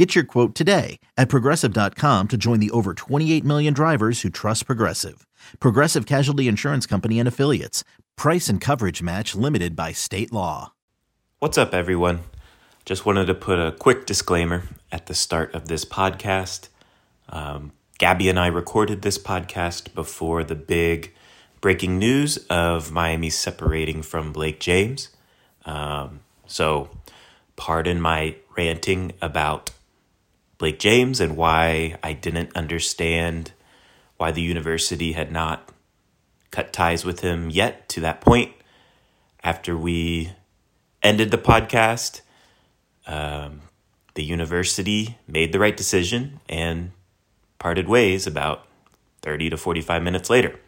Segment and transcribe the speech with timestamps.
[0.00, 4.64] Get your quote today at progressive.com to join the over 28 million drivers who trust
[4.64, 5.26] Progressive.
[5.60, 7.84] Progressive Casualty Insurance Company and Affiliates.
[8.16, 10.72] Price and coverage match limited by state law.
[11.38, 12.20] What's up, everyone?
[12.86, 16.68] Just wanted to put a quick disclaimer at the start of this podcast.
[17.28, 21.12] Um, Gabby and I recorded this podcast before the big
[21.60, 25.10] breaking news of Miami separating from Blake James.
[25.66, 26.88] Um, so,
[27.56, 29.72] pardon my ranting about
[30.60, 33.52] Blake James and why I didn't understand
[34.18, 35.72] why the university had not
[36.50, 38.52] cut ties with him yet to that point.
[39.42, 40.32] After we
[41.02, 42.20] ended the podcast,
[43.06, 43.62] um,
[44.12, 46.90] the university made the right decision and
[47.58, 48.66] parted ways about
[49.22, 50.60] 30 to 45 minutes later.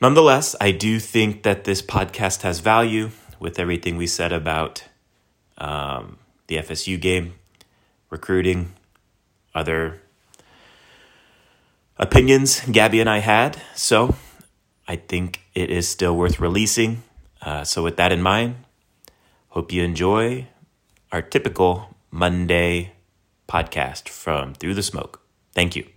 [0.00, 4.84] Nonetheless, I do think that this podcast has value with everything we said about
[5.58, 7.34] um, the FSU game,
[8.10, 8.72] recruiting,
[9.54, 10.00] other
[11.98, 13.60] opinions Gabby and I had.
[13.74, 14.14] So
[14.88, 17.02] I think it is still worth releasing.
[17.42, 18.56] Uh, so, with that in mind,
[19.50, 20.48] hope you enjoy
[21.12, 22.92] our typical Monday
[23.48, 25.20] podcast from Through the Smoke.
[25.54, 25.95] Thank you.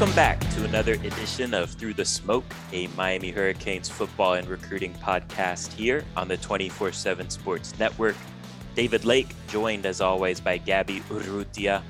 [0.00, 4.94] Welcome back to another edition of Through the Smoke, a Miami Hurricanes football and recruiting
[4.94, 8.16] podcast here on the 24 7 Sports Network.
[8.74, 11.82] David Lake, joined as always by Gabby Urrutia.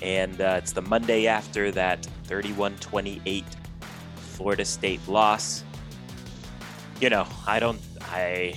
[0.00, 3.44] And uh, it's the Monday after that 31 28
[4.16, 5.62] Florida State loss.
[7.02, 8.54] You know, I don't, I.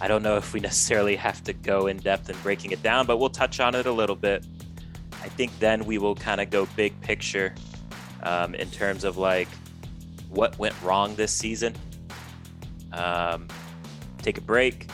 [0.00, 3.06] I don't know if we necessarily have to go in depth in breaking it down,
[3.06, 4.44] but we'll touch on it a little bit.
[5.22, 7.54] I think then we will kind of go big picture
[8.22, 9.48] um, in terms of like
[10.28, 11.74] what went wrong this season.
[12.92, 13.48] Um,
[14.18, 14.88] take a break,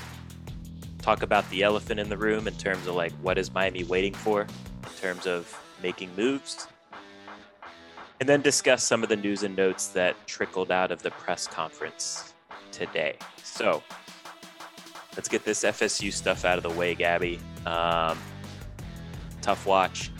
[1.01, 4.15] talk about the elephant in the room in terms of like what is Miami waiting
[4.15, 6.67] for in terms of making moves,
[8.21, 11.47] and then discuss some of the news and notes that trickled out of the press
[11.47, 12.35] conference
[12.73, 13.17] today.
[13.43, 13.83] So
[15.17, 17.39] let's get this FSU stuff out of the way, Gabby.
[17.65, 18.19] Um,
[19.43, 20.11] tough watch.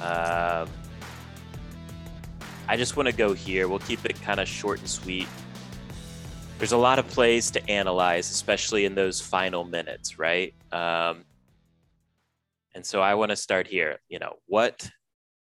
[0.00, 0.68] Um,
[2.68, 3.68] I just want to go here.
[3.68, 5.26] We'll keep it kind of short and sweet.
[6.58, 10.54] There's a lot of plays to analyze, especially in those final minutes, right?
[10.72, 11.24] Um,
[12.74, 13.98] and so I want to start here.
[14.08, 14.88] You know, what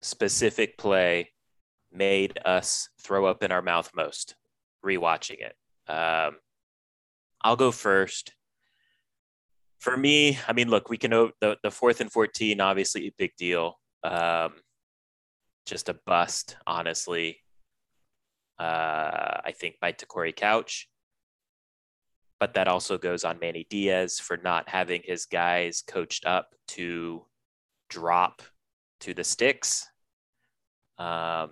[0.01, 1.31] specific play
[1.91, 4.35] made us throw up in our mouth most
[4.83, 5.56] rewatching it?
[5.91, 6.38] Um,
[7.41, 8.33] I'll go first.
[9.79, 13.35] For me, I mean, look, we can the the fourth and fourteen, obviously a big
[13.35, 13.81] deal.
[14.03, 14.53] Um,
[15.66, 17.38] just a bust, honestly.
[18.59, 20.88] Uh, I think by Te'Cory Couch.
[22.39, 27.25] But that also goes on Manny Diaz for not having his guys coached up to
[27.89, 28.41] drop
[29.01, 29.88] to the sticks.
[30.97, 31.51] Um,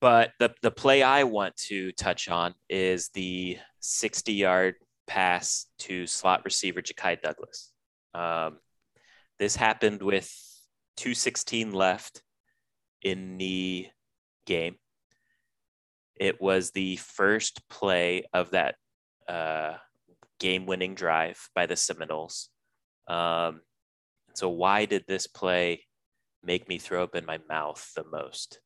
[0.00, 4.74] but the, the play I want to touch on is the 60 yard
[5.06, 7.72] pass to slot receiver Ja'Khi Douglas.
[8.14, 8.58] Um,
[9.38, 10.30] this happened with
[10.96, 12.22] 216 left
[13.02, 13.86] in the
[14.46, 14.76] game.
[16.18, 18.76] It was the first play of that
[19.28, 19.74] uh,
[20.40, 22.48] game winning drive by the Seminoles.
[23.06, 23.60] Um,
[24.34, 25.84] so, why did this play
[26.42, 28.60] make me throw up in my mouth the most?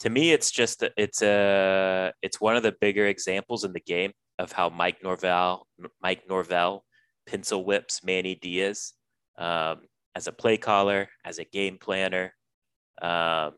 [0.00, 4.12] To me, it's just it's a it's one of the bigger examples in the game
[4.38, 5.66] of how Mike Norvell
[6.02, 6.84] Mike Norvell
[7.26, 8.92] pencil whips Manny Diaz
[9.38, 9.82] um,
[10.14, 12.34] as a play caller, as a game planner.
[13.02, 13.52] Um,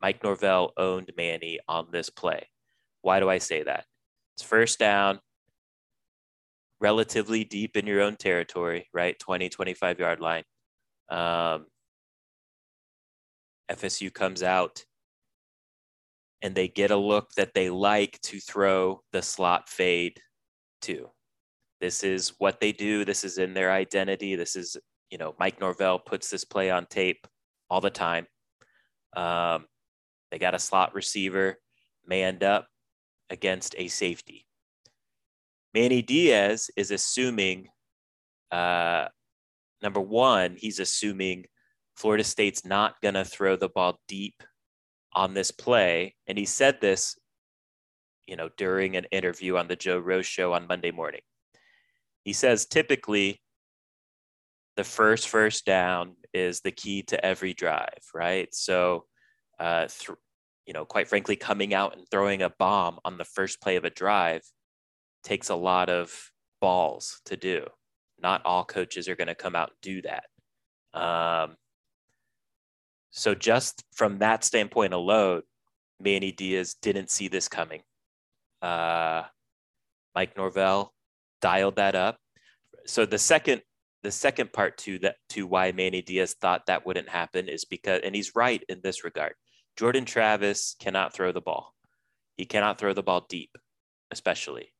[0.00, 2.48] Mike Norvell owned Manny on this play.
[3.02, 3.84] Why do I say that?
[4.36, 5.20] It's first down,
[6.80, 9.18] relatively deep in your own territory, right?
[9.18, 10.44] 20, 25 yard line.
[11.08, 11.66] Um,
[13.70, 14.84] FSU comes out
[16.42, 20.20] and they get a look that they like to throw the slot fade
[20.82, 21.10] to.
[21.80, 23.04] This is what they do.
[23.04, 24.36] This is in their identity.
[24.36, 24.76] This is,
[25.10, 27.26] you know, Mike Norvell puts this play on tape
[27.68, 28.26] all the time.
[29.16, 29.66] Um,
[30.30, 31.58] They got a slot receiver
[32.06, 32.66] manned up
[33.30, 34.46] against a safety.
[35.72, 37.68] Manny Diaz is assuming,
[38.50, 39.08] uh,
[39.82, 41.46] number one, he's assuming
[41.96, 44.42] Florida State's not going to throw the ball deep
[45.12, 46.16] on this play.
[46.26, 47.16] And he said this,
[48.26, 51.22] you know, during an interview on the Joe Rose show on Monday morning.
[52.24, 53.40] He says typically
[54.76, 58.52] the first first down is the key to every drive, right?
[58.54, 59.04] So,
[59.60, 60.18] uh, th-
[60.66, 63.84] you know, quite frankly, coming out and throwing a bomb on the first play of
[63.84, 64.42] a drive
[65.22, 66.30] takes a lot of
[66.60, 67.66] balls to do.
[68.20, 70.24] Not all coaches are going to come out and do that.
[70.98, 71.56] Um,
[73.10, 75.42] so, just from that standpoint alone,
[76.00, 77.82] Manny Diaz didn't see this coming.
[78.62, 79.24] Uh,
[80.14, 80.93] Mike Norvell
[81.44, 82.16] dialed that up.
[82.86, 83.60] So the second
[84.02, 88.00] the second part to that to why Manny Diaz thought that wouldn't happen is because
[88.02, 89.34] and he's right in this regard.
[89.76, 91.74] Jordan Travis cannot throw the ball.
[92.38, 93.50] He cannot throw the ball deep,
[94.10, 94.72] especially.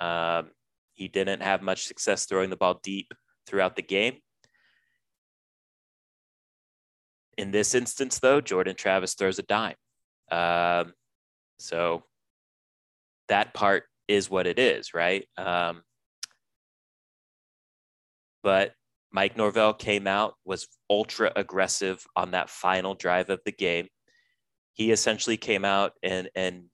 [0.00, 0.50] Um,
[0.94, 3.12] he didn't have much success throwing the ball deep
[3.46, 4.16] throughout the game.
[7.36, 9.76] In this instance, though, Jordan Travis throws a dime.
[10.32, 10.94] Um,
[11.58, 12.02] so
[13.28, 15.24] that part is what it is, right?
[15.36, 15.82] Um,
[18.48, 18.72] but
[19.12, 23.88] Mike Norvell came out, was ultra aggressive on that final drive of the game.
[24.72, 26.70] He essentially came out and, and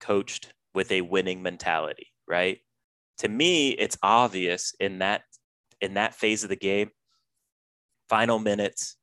[0.00, 2.58] coached with a winning mentality, right?
[3.18, 5.22] To me, it's obvious in that
[5.80, 6.90] in that phase of the game
[8.08, 8.96] final minutes,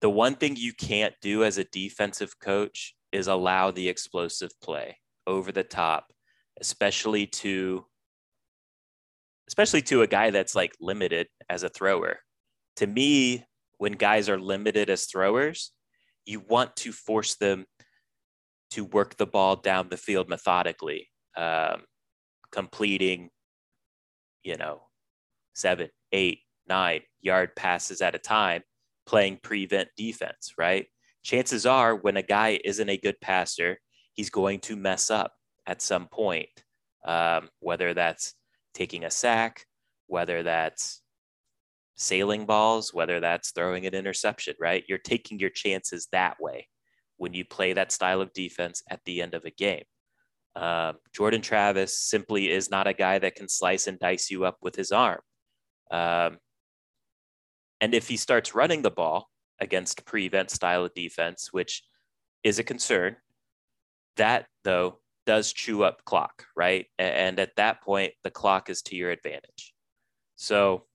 [0.00, 4.98] the one thing you can't do as a defensive coach is allow the explosive play
[5.28, 6.12] over the top,
[6.60, 7.86] especially to
[9.48, 12.18] especially to a guy that's like limited as a thrower.
[12.76, 13.44] To me,
[13.78, 15.72] when guys are limited as throwers,
[16.24, 17.64] you want to force them
[18.72, 21.82] to work the ball down the field methodically, um,
[22.52, 23.30] completing,
[24.42, 24.82] you know,
[25.54, 28.62] seven, eight, nine yard passes at a time,
[29.06, 30.86] playing prevent defense, right?
[31.22, 33.78] Chances are when a guy isn't a good passer,
[34.12, 35.32] he's going to mess up
[35.66, 36.48] at some point,
[37.06, 38.34] um, whether that's
[38.74, 39.64] taking a sack,
[40.06, 41.02] whether that's
[41.96, 44.84] sailing balls, whether that's throwing an interception, right?
[44.88, 46.68] You're taking your chances that way
[47.16, 49.84] when you play that style of defense at the end of a game.
[50.54, 54.56] Um, Jordan Travis simply is not a guy that can slice and dice you up
[54.62, 55.20] with his arm.
[55.90, 56.38] Um,
[57.80, 59.28] and if he starts running the ball
[59.60, 61.82] against prevent style of defense, which
[62.44, 63.16] is a concern,
[64.16, 66.86] that though does chew up clock, right?
[66.98, 69.74] And at that point, the clock is to your advantage.
[70.36, 70.86] So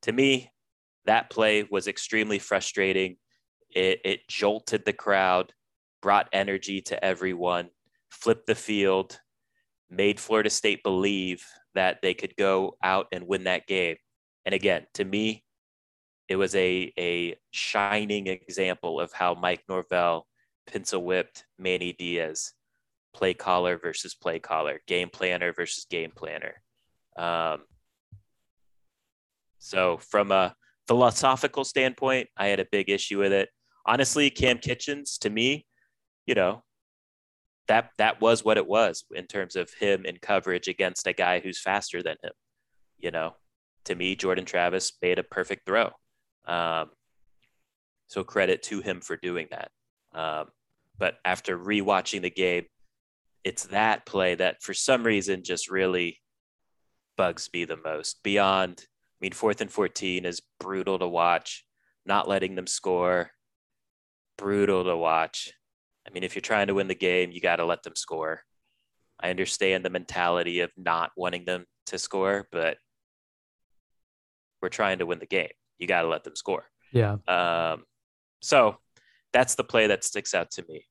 [0.00, 0.50] to me,
[1.04, 3.18] that play was extremely frustrating.
[3.68, 5.52] It, it jolted the crowd,
[6.00, 7.68] brought energy to everyone,
[8.10, 9.20] flipped the field,
[9.90, 11.44] made Florida State believe
[11.74, 13.96] that they could go out and win that game.
[14.46, 15.44] And again, to me,
[16.30, 20.26] it was a, a shining example of how Mike Norvell
[20.66, 22.54] pencil whipped Manny Diaz,
[23.16, 26.62] play caller versus play caller, game planner versus game planner.
[27.16, 27.62] Um,
[29.58, 30.54] so, from a
[30.86, 33.48] philosophical standpoint, I had a big issue with it.
[33.86, 35.66] Honestly, Cam Kitchens, to me,
[36.26, 36.62] you know,
[37.68, 41.40] that that was what it was in terms of him in coverage against a guy
[41.40, 42.32] who's faster than him.
[42.98, 43.34] You know,
[43.86, 45.90] to me, Jordan Travis made a perfect throw.
[46.44, 46.90] Um,
[48.08, 49.70] so credit to him for doing that.
[50.14, 50.48] Um,
[50.98, 52.66] but after rewatching the game,
[53.46, 56.18] it's that play that for some reason just really
[57.16, 58.20] bugs me the most.
[58.24, 61.64] Beyond, I mean, fourth and 14 is brutal to watch,
[62.04, 63.30] not letting them score,
[64.36, 65.52] brutal to watch.
[66.06, 68.42] I mean, if you're trying to win the game, you got to let them score.
[69.20, 72.78] I understand the mentality of not wanting them to score, but
[74.60, 75.48] we're trying to win the game
[75.78, 76.64] you got to let them score.
[76.92, 77.16] Yeah.
[77.28, 77.84] Um,
[78.40, 78.78] so
[79.32, 80.86] that's the play that sticks out to me.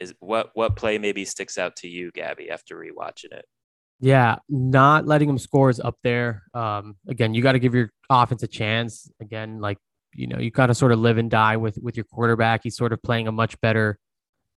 [0.00, 3.44] Is what what play maybe sticks out to you, Gabby, after rewatching it?
[4.00, 6.44] Yeah, not letting them score is up there.
[6.54, 9.10] Um, again, you got to give your offense a chance.
[9.20, 9.76] Again, like
[10.14, 12.62] you know, you got to sort of live and die with with your quarterback.
[12.64, 13.98] He's sort of playing a much better,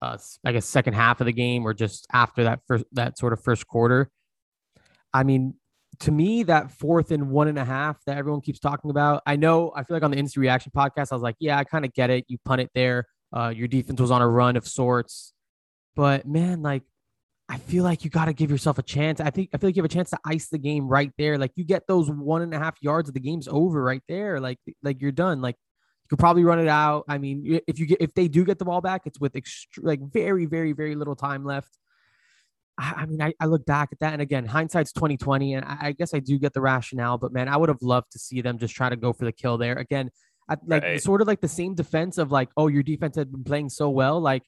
[0.01, 3.33] uh, I guess, second half of the game or just after that first that sort
[3.33, 4.09] of first quarter.
[5.13, 5.55] I mean,
[5.99, 9.35] to me, that fourth and one and a half that everyone keeps talking about, I
[9.35, 11.85] know, I feel like on the instant reaction podcast, I was like, yeah, I kind
[11.85, 12.25] of get it.
[12.27, 13.05] You punt it there.
[13.33, 15.33] Uh, your defense was on a run of sorts.
[15.95, 16.83] But man, like,
[17.49, 19.19] I feel like you got to give yourself a chance.
[19.19, 21.37] I think I feel like you have a chance to ice the game right there.
[21.37, 24.39] Like you get those one and a half yards of the game's over right there.
[24.39, 25.41] Like like you're done.
[25.41, 25.55] Like
[26.03, 27.03] you could probably run it out.
[27.07, 29.83] I mean, if you get if they do get the ball back, it's with extre-
[29.83, 31.77] like very, very, very little time left.
[32.77, 35.65] I, I mean, I, I, look back at that, and again, hindsight's twenty twenty, and
[35.65, 37.17] I, I, guess I do get the rationale.
[37.17, 39.31] But man, I would have loved to see them just try to go for the
[39.31, 40.09] kill there again.
[40.49, 41.01] I, like right.
[41.01, 43.89] sort of like the same defense of like, oh, your defense had been playing so
[43.89, 44.43] well, like.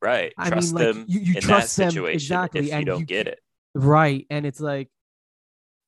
[0.00, 0.32] Right.
[0.36, 3.06] I trust mean, like, them you, you trust them exactly, if and you don't you,
[3.06, 3.38] get it.
[3.74, 4.88] Right, and it's like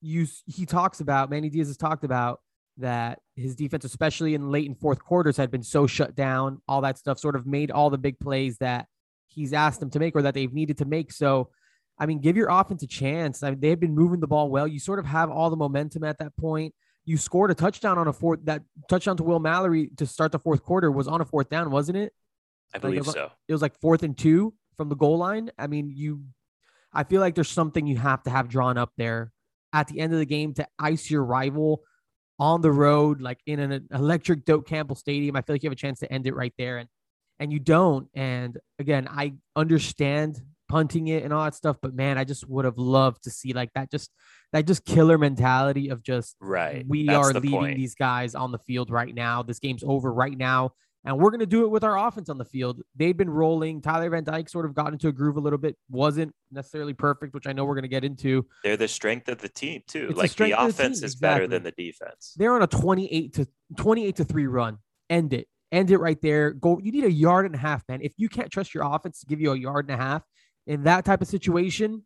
[0.00, 0.26] you.
[0.46, 2.40] He talks about Manny Diaz has talked about
[2.78, 6.62] that his defense, especially in late and fourth quarters, had been so shut down.
[6.68, 8.86] All that stuff sort of made all the big plays that
[9.26, 11.12] he's asked them to make or that they've needed to make.
[11.12, 11.50] So,
[11.98, 13.42] I mean, give your offense a chance.
[13.42, 14.66] I mean, they've been moving the ball well.
[14.66, 16.74] You sort of have all the momentum at that point.
[17.04, 18.40] You scored a touchdown on a fourth.
[18.44, 21.70] That touchdown to Will Mallory to start the fourth quarter was on a fourth down,
[21.70, 22.12] wasn't it?
[22.74, 23.30] I believe like it so.
[23.48, 25.50] It was like fourth and two from the goal line.
[25.58, 26.24] I mean, you.
[26.92, 29.32] I feel like there's something you have to have drawn up there
[29.72, 31.82] at the end of the game to ice your rival
[32.38, 35.36] on the road, like in an electric Doak Campbell Stadium.
[35.36, 36.88] I feel like you have a chance to end it right there, and
[37.38, 38.08] and you don't.
[38.14, 42.64] And again, I understand punting it and all that stuff, but man, I just would
[42.64, 44.10] have loved to see like that just
[44.54, 46.86] that just killer mentality of just right.
[46.86, 47.76] We That's are the leaving point.
[47.76, 49.42] these guys on the field right now.
[49.42, 50.74] This game's over right now.
[51.04, 52.80] And we're going to do it with our offense on the field.
[52.94, 53.82] They've been rolling.
[53.82, 55.76] Tyler Van Dyke sort of got into a groove a little bit.
[55.90, 58.46] Wasn't necessarily perfect, which I know we're going to get into.
[58.62, 60.06] They're the strength of the team too.
[60.10, 61.34] It's like the, the offense the is exactly.
[61.34, 62.34] better than the defense.
[62.36, 64.78] They're on a 28 to 28 to 3 run.
[65.10, 65.48] End it.
[65.72, 66.52] End it right there.
[66.52, 66.78] Go.
[66.80, 67.98] You need a yard and a half, man.
[68.02, 70.22] If you can't trust your offense to give you a yard and a half
[70.68, 72.04] in that type of situation,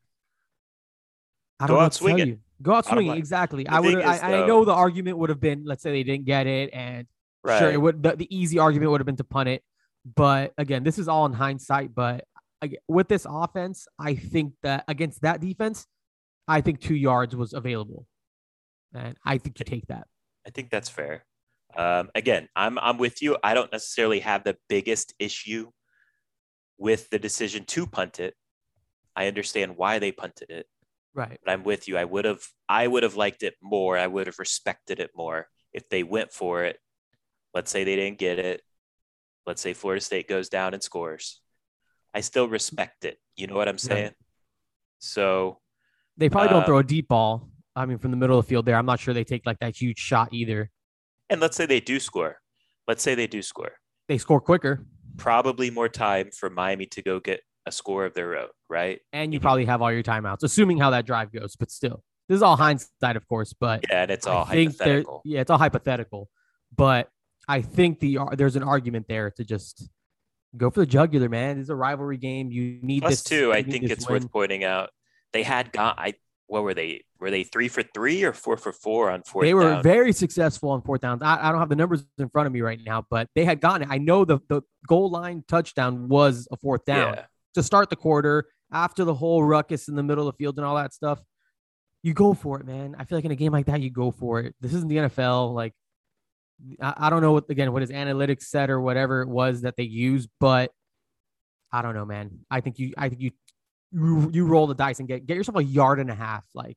[1.61, 2.29] I don't Go know out swinging.
[2.29, 2.39] You.
[2.63, 3.17] Go out swinging.
[3.17, 3.67] Exactly.
[3.69, 4.01] I would.
[4.03, 6.71] I, is, I know the argument would have been, let's say they didn't get it,
[6.73, 7.07] and
[7.45, 7.59] Right.
[7.59, 8.03] Sure, it would.
[8.03, 9.63] The, the easy argument would have been to punt it,
[10.17, 11.95] but again, this is all in hindsight.
[11.95, 12.25] But
[12.89, 15.87] with this offense, I think that against that defense,
[16.47, 18.07] I think two yards was available,
[18.93, 20.07] and I think you take that.
[20.47, 21.25] I think that's fair.
[21.77, 23.37] Um, again, I'm I'm with you.
[23.45, 25.71] I don't necessarily have the biggest issue
[26.77, 28.35] with the decision to punt it.
[29.15, 30.67] I understand why they punted it,
[31.19, 31.39] Right.
[31.45, 31.97] but I'm with you.
[31.99, 33.99] I would have I would have liked it more.
[33.99, 36.79] I would have respected it more if they went for it.
[37.55, 38.63] Let's say they didn't get it.
[39.47, 41.41] Let's say Florida State goes down and scores.
[42.15, 43.19] I still respect it.
[43.37, 44.13] You know what I'm saying?
[44.99, 45.59] So
[46.17, 47.49] They probably don't Uh, throw a deep ball.
[47.77, 49.59] I mean, from the middle of the field there, I'm not sure they take like
[49.61, 50.71] that huge shot either.
[51.31, 52.41] and let's say they do score.
[52.87, 53.73] Let's say they do score.
[54.09, 54.87] They score quicker,
[55.19, 59.01] Probably more time for Miami to go get a score of their own, right?
[59.13, 59.45] and you mm-hmm.
[59.45, 61.57] probably have all your timeouts, assuming how that drive goes.
[61.57, 63.53] But still, this is all hindsight, of course.
[63.53, 65.23] But Yeah, and it's all I think hypothetical.
[65.25, 66.29] Yeah, it's all hypothetical,
[66.75, 67.09] but
[67.47, 69.89] I think the there's an argument there to just
[70.57, 71.59] go for the jugular, man.
[71.59, 72.51] It's a rivalry game.
[72.51, 73.25] You need Plus, this.
[73.25, 74.23] too, I think it's win.
[74.23, 74.91] worth pointing out
[75.33, 75.99] they had got.
[75.99, 76.15] I
[76.47, 77.05] what were they?
[77.21, 79.83] Were they three for three or four for four on fourth They were down?
[79.83, 81.21] very successful on fourth downs.
[81.23, 83.61] I, I don't have the numbers in front of me right now, but they had
[83.61, 83.89] gotten it.
[83.93, 87.97] I know the the goal line touchdown was a fourth down Yeah, to start the
[87.97, 91.21] quarter after the whole ruckus in the middle of the field and all that stuff.
[92.03, 92.95] You go for it, man.
[92.99, 94.55] I feel like in a game like that, you go for it.
[94.61, 95.53] This isn't the NFL.
[95.55, 95.73] Like,
[96.81, 99.77] I, I don't know what again what his analytics said or whatever it was that
[99.77, 100.71] they used, but
[101.73, 102.31] I don't know, man.
[102.51, 103.31] I think you, I think you,
[103.93, 106.45] you, you roll the dice and get get yourself a yard and a half.
[106.55, 106.77] Like,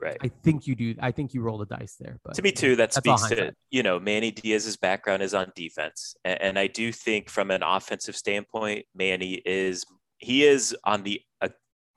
[0.00, 0.16] right.
[0.22, 0.94] I think you do.
[1.00, 2.18] I think you roll the dice there.
[2.24, 6.14] But to me too, that speaks to you know Manny Diaz's background is on defense,
[6.24, 9.84] and, and I do think from an offensive standpoint, Manny is
[10.22, 11.48] he is on the uh,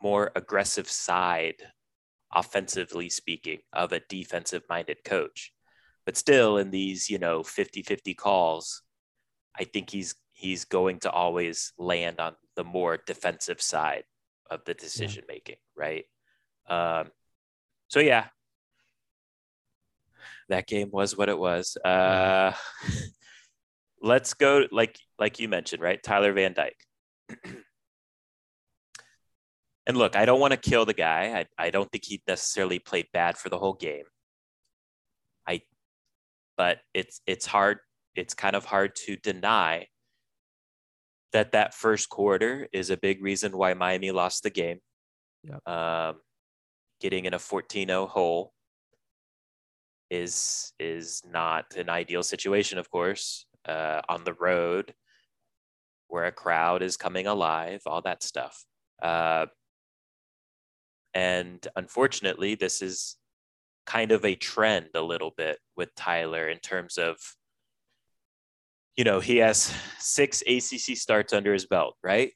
[0.02, 1.62] more aggressive side,
[2.34, 5.54] offensively speaking, of a defensive minded coach.
[6.06, 8.82] But still, in these you know 50-50 calls,
[9.58, 14.04] I think he's he's going to always land on the more defensive side
[14.50, 16.06] of the decision making, right?
[16.68, 17.12] Um,
[17.88, 18.26] so yeah,
[20.50, 21.78] that game was what it was.
[21.78, 22.54] Uh,
[24.02, 26.02] let's go like like you mentioned, right?
[26.02, 26.84] Tyler Van Dyke.
[29.88, 31.46] and look, I don't want to kill the guy.
[31.58, 34.06] I, I don't think he necessarily played bad for the whole game.
[35.48, 35.62] I
[36.58, 37.80] but it's it's hard
[38.16, 39.88] it's kind of hard to deny
[41.34, 44.80] that that first quarter is a big reason why Miami lost the game.
[45.44, 45.68] Yep.
[45.68, 46.16] Um,
[47.02, 48.54] getting in a 14-0 hole
[50.10, 54.94] is is not an ideal situation, of course, uh, on the road
[56.08, 58.64] where a crowd is coming alive, all that stuff.
[59.02, 59.48] Uh,
[61.16, 63.16] and unfortunately, this is
[63.86, 67.18] kind of a trend a little bit with Tyler in terms of,
[68.98, 72.34] you know, he has six ACC starts under his belt, right?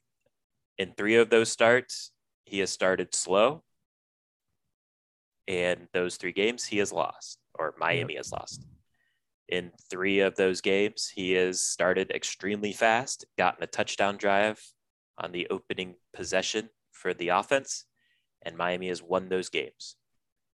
[0.78, 2.10] In three of those starts,
[2.46, 3.62] he has started slow.
[5.46, 8.64] And those three games he has lost, or Miami has lost.
[9.48, 14.62] In three of those games, he has started extremely fast, gotten a touchdown drive
[15.18, 17.84] on the opening possession for the offense,
[18.42, 19.96] and Miami has won those games.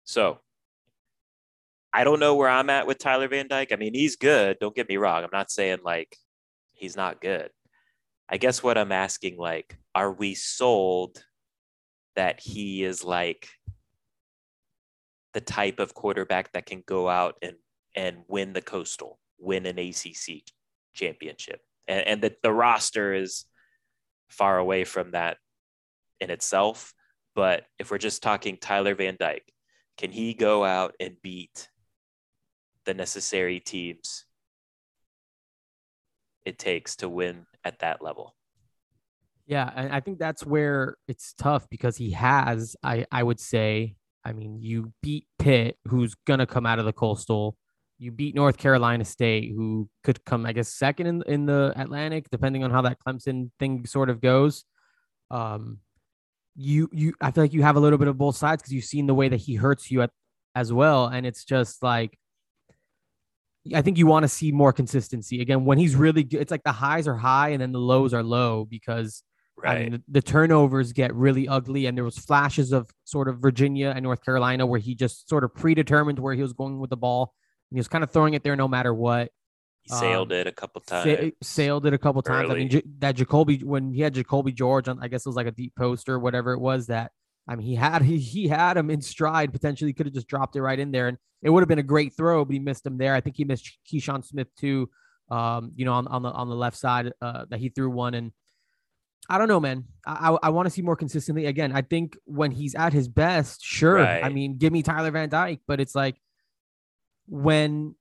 [0.03, 0.39] So
[1.93, 3.71] I don't know where I'm at with Tyler Van Dyke.
[3.71, 4.57] I mean, he's good.
[4.59, 5.23] Don't get me wrong.
[5.23, 6.15] I'm not saying like
[6.73, 7.49] he's not good.
[8.29, 11.21] I guess what I'm asking, like, are we sold
[12.15, 13.49] that he is like
[15.33, 17.55] the type of quarterback that can go out and
[17.93, 20.43] and win the coastal, win an ACC
[20.93, 23.45] championship, and, and that the roster is
[24.29, 25.37] far away from that
[26.21, 26.93] in itself.
[27.35, 29.51] But if we're just talking Tyler Van Dyke,
[29.97, 31.69] can he go out and beat
[32.85, 34.25] the necessary teams
[36.45, 38.35] it takes to win at that level?
[39.45, 43.95] Yeah, and I think that's where it's tough because he has, I I would say,
[44.23, 47.57] I mean, you beat Pitt, who's gonna come out of the coastal.
[47.97, 52.29] You beat North Carolina State, who could come, I guess, second in in the Atlantic,
[52.29, 54.63] depending on how that Clemson thing sort of goes.
[55.29, 55.79] Um,
[56.55, 58.85] you you I feel like you have a little bit of both sides because you've
[58.85, 60.11] seen the way that he hurts you at
[60.55, 62.17] as well, and it's just like
[63.73, 66.41] I think you want to see more consistency again when he's really good.
[66.41, 69.23] It's like the highs are high and then the lows are low because
[69.55, 69.77] right.
[69.77, 71.85] I mean, the, the, turnovers get really ugly.
[71.85, 75.43] And there was flashes of sort of Virginia and North Carolina where he just sort
[75.43, 77.33] of predetermined where he was going with the ball.
[77.69, 79.29] And he was kind of throwing it there no matter what.
[79.99, 81.19] Sailed um, it a couple times.
[81.19, 82.45] Sa- sailed it a couple times.
[82.45, 82.55] Early.
[82.55, 85.35] I mean, J- that Jacolby when he had Jacolby George on, I guess it was
[85.35, 86.87] like a deep post or whatever it was.
[86.87, 87.11] That
[87.47, 89.51] I mean, he had he, he had him in stride.
[89.51, 91.83] Potentially, could have just dropped it right in there, and it would have been a
[91.83, 93.13] great throw, but he missed him there.
[93.13, 94.89] I think he missed Keyshawn Smith too.
[95.29, 98.13] Um, you know, on, on the on the left side uh, that he threw one,
[98.13, 98.31] and
[99.29, 99.85] I don't know, man.
[100.05, 101.45] I I, I want to see more consistently.
[101.45, 103.95] Again, I think when he's at his best, sure.
[103.95, 104.23] Right.
[104.23, 106.15] I mean, give me Tyler Van Dyke, but it's like
[107.27, 107.95] when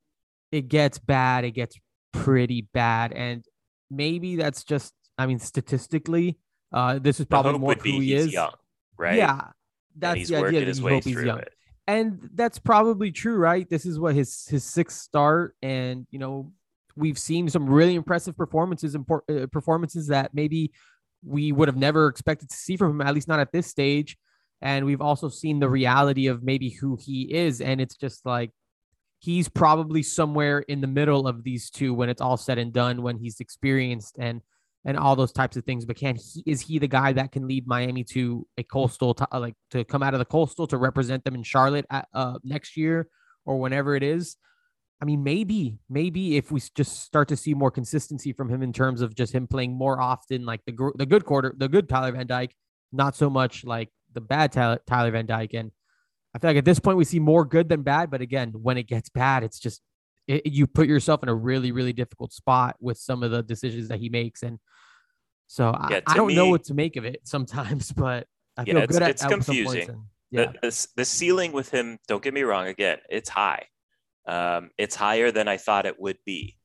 [0.52, 1.78] it gets bad, it gets
[2.12, 3.44] pretty bad, and
[3.90, 4.94] maybe that's just.
[5.18, 6.38] I mean, statistically,
[6.72, 8.32] uh, this is probably more who he is.
[8.32, 8.54] Young,
[8.96, 9.16] right?
[9.16, 9.48] Yeah,
[9.96, 10.64] that's the idea.
[10.64, 11.40] That you hope he's young.
[11.40, 11.52] It
[11.90, 13.68] and that's probably true, right?
[13.68, 16.52] This is what his his sixth start, and you know
[16.96, 20.72] we've seen some really impressive performances and uh, performances that maybe
[21.24, 24.16] we would have never expected to see from him, at least not at this stage.
[24.62, 28.52] And we've also seen the reality of maybe who he is, and it's just like
[29.20, 33.02] he's probably somewhere in the middle of these two when it's all said and done,
[33.02, 34.40] when he's experienced and
[34.86, 35.84] and all those types of things.
[35.84, 39.28] But can he is he the guy that can lead Miami to a coastal to,
[39.32, 42.76] like to come out of the coastal to represent them in Charlotte at, uh, next
[42.76, 43.08] year
[43.44, 44.36] or whenever it is?
[45.02, 48.72] I mean, maybe, maybe if we just start to see more consistency from him in
[48.72, 52.12] terms of just him playing more often, like the the good quarter, the good Tyler
[52.12, 52.54] Van Dyke,
[52.92, 55.54] not so much like the bad Tyler, Tyler Van Dyke.
[55.54, 55.72] And
[56.34, 58.10] I feel like at this point we see more good than bad.
[58.10, 59.82] But again, when it gets bad, it's just
[60.28, 63.88] it, you put yourself in a really, really difficult spot with some of the decisions
[63.88, 64.42] that he makes.
[64.42, 64.58] And
[65.46, 68.64] so yeah, I, I, don't me, know what to make of it sometimes, but I
[68.64, 69.88] feel yeah, it's, good it's at, confusing.
[69.88, 69.98] And,
[70.30, 70.52] yeah.
[70.62, 73.66] The, the, the, ceiling with him, don't get me wrong, again, it's high.
[74.26, 76.56] Um, it's higher than I thought it would be.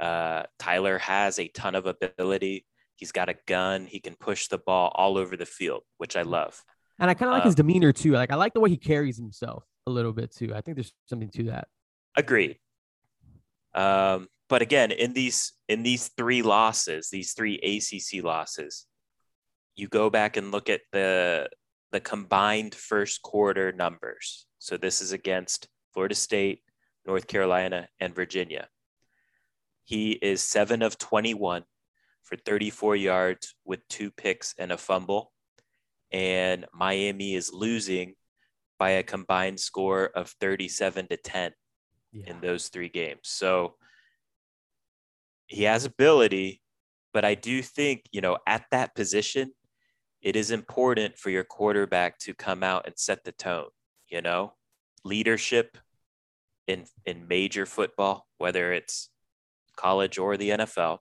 [0.00, 2.66] Uh, Tyler has a ton of ability.
[2.96, 3.86] He's got a gun.
[3.86, 6.62] He can push the ball all over the field, which I love.
[6.98, 8.12] And I kind of like um, his demeanor too.
[8.12, 10.54] Like I like the way he carries himself a little bit too.
[10.54, 11.68] I think there's something to that.
[12.16, 12.58] Agreed.
[13.74, 18.86] Um, but again, in these in these three losses, these three ACC losses,
[19.74, 21.48] you go back and look at the
[21.92, 24.46] the combined first quarter numbers.
[24.58, 26.62] So this is against Florida State,
[27.06, 28.68] North Carolina, and Virginia.
[29.84, 31.64] He is seven of 21
[32.22, 35.32] for 34 yards with two picks and a fumble.
[36.14, 38.14] And Miami is losing
[38.78, 41.52] by a combined score of 37 to 10
[42.12, 42.30] yeah.
[42.30, 43.22] in those three games.
[43.24, 43.74] So
[45.46, 46.62] he has ability,
[47.12, 49.52] but I do think, you know, at that position,
[50.22, 53.70] it is important for your quarterback to come out and set the tone,
[54.08, 54.52] you know,
[55.04, 55.76] leadership
[56.68, 59.10] in in major football, whether it's
[59.76, 60.98] college or the NFL.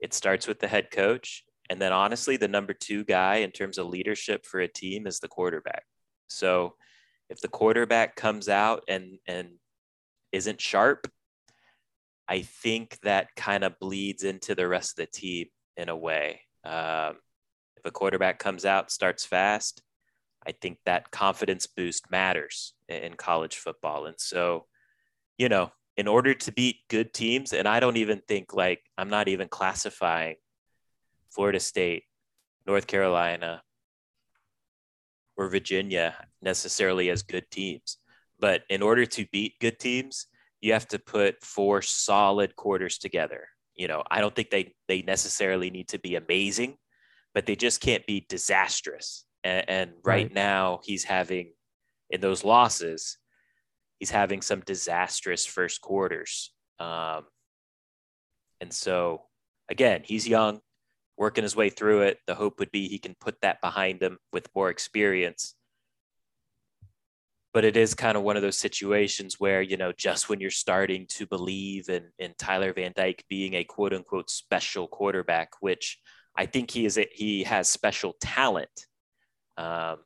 [0.00, 3.78] It starts with the head coach, and then honestly, the number 2 guy in terms
[3.78, 5.84] of leadership for a team is the quarterback.
[6.28, 6.74] So,
[7.30, 9.48] if the quarterback comes out and and
[10.32, 11.10] isn't sharp,
[12.28, 16.40] I think that kind of bleeds into the rest of the team in a way.
[16.64, 17.16] Um,
[17.76, 19.82] if a quarterback comes out, starts fast,
[20.46, 24.06] I think that confidence boost matters in college football.
[24.06, 24.66] And so,
[25.38, 29.08] you know, in order to beat good teams, and I don't even think like I'm
[29.10, 30.36] not even classifying
[31.34, 32.04] Florida State,
[32.66, 33.62] North Carolina,
[35.36, 37.98] or Virginia necessarily as good teams.
[38.38, 40.26] But in order to beat good teams,
[40.60, 43.48] you have to put four solid quarters together.
[43.74, 46.76] You know, I don't think they they necessarily need to be amazing,
[47.34, 49.24] but they just can't be disastrous.
[49.42, 51.52] And, and right, right now, he's having
[52.10, 53.18] in those losses,
[53.98, 56.52] he's having some disastrous first quarters.
[56.78, 57.24] Um,
[58.60, 59.22] and so,
[59.68, 60.60] again, he's young,
[61.16, 62.18] working his way through it.
[62.26, 65.54] The hope would be he can put that behind him with more experience.
[67.52, 70.50] But it is kind of one of those situations where, you know, just when you're
[70.50, 76.00] starting to believe in, in Tyler Van Dyke being a quote unquote special quarterback, which
[76.36, 78.86] I think he is, a, he has special talent.
[79.56, 79.98] Um,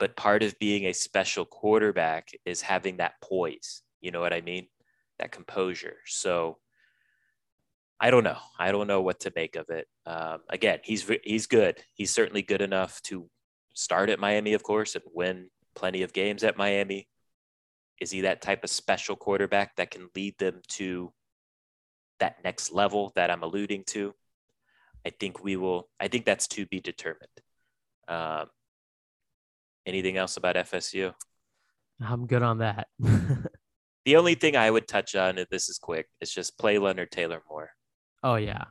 [0.00, 3.82] but part of being a special quarterback is having that poise.
[4.00, 4.66] You know what I mean?
[5.20, 5.98] That composure.
[6.06, 6.58] So
[8.02, 8.38] I don't know.
[8.58, 9.86] I don't know what to make of it.
[10.06, 11.78] Um, again, he's he's good.
[11.94, 13.30] He's certainly good enough to
[13.74, 17.06] start at Miami, of course, and win plenty of games at Miami.
[18.00, 21.12] Is he that type of special quarterback that can lead them to
[22.18, 24.12] that next level that I'm alluding to?
[25.06, 25.88] I think we will.
[26.00, 27.28] I think that's to be determined.
[28.08, 28.46] Um,
[29.86, 31.14] anything else about FSU?
[32.00, 32.88] I'm good on that.
[32.98, 37.12] the only thing I would touch on, and this is quick, is just play Leonard
[37.12, 37.70] Taylor more.
[38.22, 38.64] Oh yeah,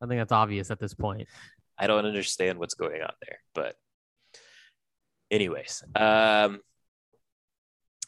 [0.00, 1.28] I think that's obvious at this point.
[1.78, 3.76] I don't understand what's going on there, but
[5.30, 6.60] anyways, um,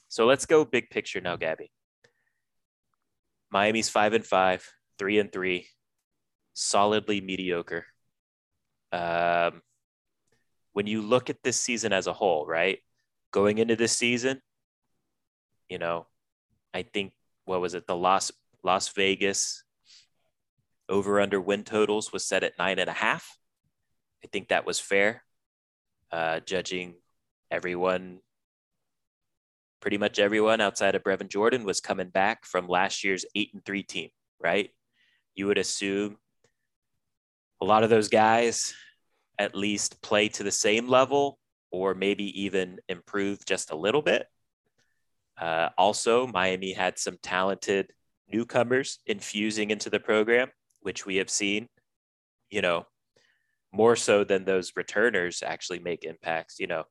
[0.08, 1.70] so let's go big picture now, Gabby.
[3.50, 5.68] Miami's five and five, three and three,
[6.54, 7.86] solidly mediocre.
[8.92, 9.62] Um,
[10.72, 12.78] when you look at this season as a whole, right?
[13.30, 14.40] Going into this season,
[15.68, 16.06] you know,
[16.72, 17.12] I think
[17.44, 17.86] what was it?
[17.86, 19.64] The Las Las Vegas
[20.88, 23.38] over under win totals was set at nine and a half.
[24.24, 25.22] I think that was fair,
[26.10, 26.94] uh, judging
[27.50, 28.20] everyone,
[29.80, 33.64] pretty much everyone outside of Brevin Jordan was coming back from last year's eight and
[33.64, 34.70] three team, right?
[35.34, 36.16] You would assume
[37.60, 38.74] a lot of those guys
[39.38, 41.38] at least play to the same level
[41.70, 44.26] or maybe even improve just a little bit.
[45.38, 47.92] Uh, also, Miami had some talented
[48.28, 50.48] newcomers infusing into the program
[50.86, 51.66] which we have seen,
[52.48, 52.86] you know,
[53.72, 56.60] more so than those returners actually make impacts.
[56.60, 56.84] You know,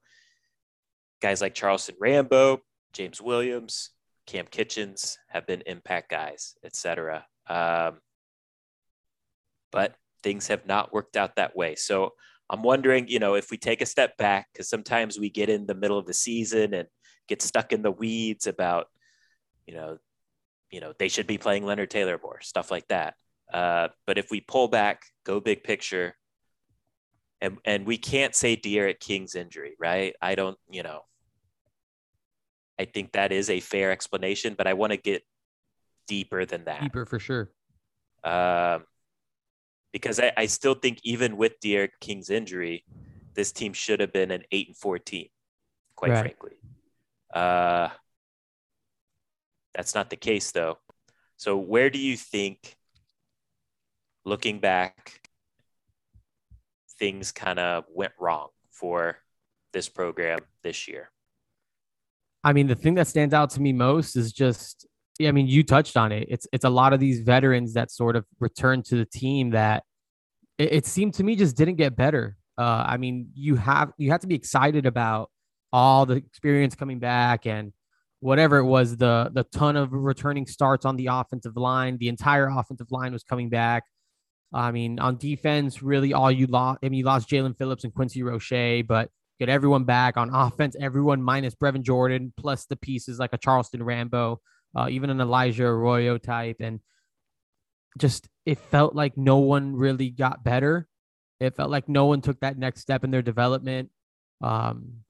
[1.21, 2.59] guys like Charleston Rambo,
[2.91, 3.91] James Williams,
[4.27, 7.25] Cam Kitchens have been impact guys, etc.
[7.47, 7.99] Um,
[9.71, 11.75] but things have not worked out that way.
[11.75, 12.15] So
[12.49, 15.67] I'm wondering, you know, if we take a step back, because sometimes we get in
[15.67, 16.89] the middle of the season and
[17.29, 18.87] get stuck in the weeds about,
[19.65, 19.99] you know,
[20.69, 23.13] you know, they should be playing Leonard Taylor more, stuff like that.
[23.51, 26.15] Uh, but if we pull back, go big picture,
[27.41, 30.15] and and we can't say D'Eriq King's injury, right?
[30.21, 31.01] I don't, you know.
[32.79, 35.23] I think that is a fair explanation, but I want to get
[36.07, 36.81] deeper than that.
[36.81, 37.51] Deeper for sure.
[38.23, 38.83] Um,
[39.93, 42.83] because I, I still think even with D'Eriq King's injury,
[43.33, 45.27] this team should have been an eight and four team,
[45.95, 46.19] quite right.
[46.19, 46.57] frankly.
[47.33, 47.89] Uh,
[49.73, 50.79] that's not the case though.
[51.37, 52.75] So where do you think
[54.25, 55.29] looking back,
[56.99, 59.17] things kind of went wrong for
[59.73, 61.11] this program this year?
[62.43, 64.85] I mean, the thing that stands out to me most is just,
[65.21, 66.27] I mean, you touched on it.
[66.29, 69.83] It's it's a lot of these veterans that sort of returned to the team that
[70.57, 72.37] it, it seemed to me just didn't get better.
[72.57, 75.31] Uh, I mean, you have you have to be excited about
[75.73, 77.73] all the experience coming back and
[78.19, 81.97] whatever it was the the ton of returning starts on the offensive line.
[81.97, 83.83] The entire offensive line was coming back.
[84.55, 86.79] I mean, on defense, really all you lost.
[86.81, 90.75] I mean, you lost Jaelan Phillips and Quincy Roche, but get everyone back on offense.
[90.79, 94.39] Everyone minus Brevin Jordan, plus the pieces like a Charleston Rambo,
[94.75, 96.79] uh, even an Elijah Arroyo type, and
[97.97, 100.87] just it felt like no one really got better.
[101.39, 103.89] It felt like no one took that next step in their development.
[104.41, 105.01] Um,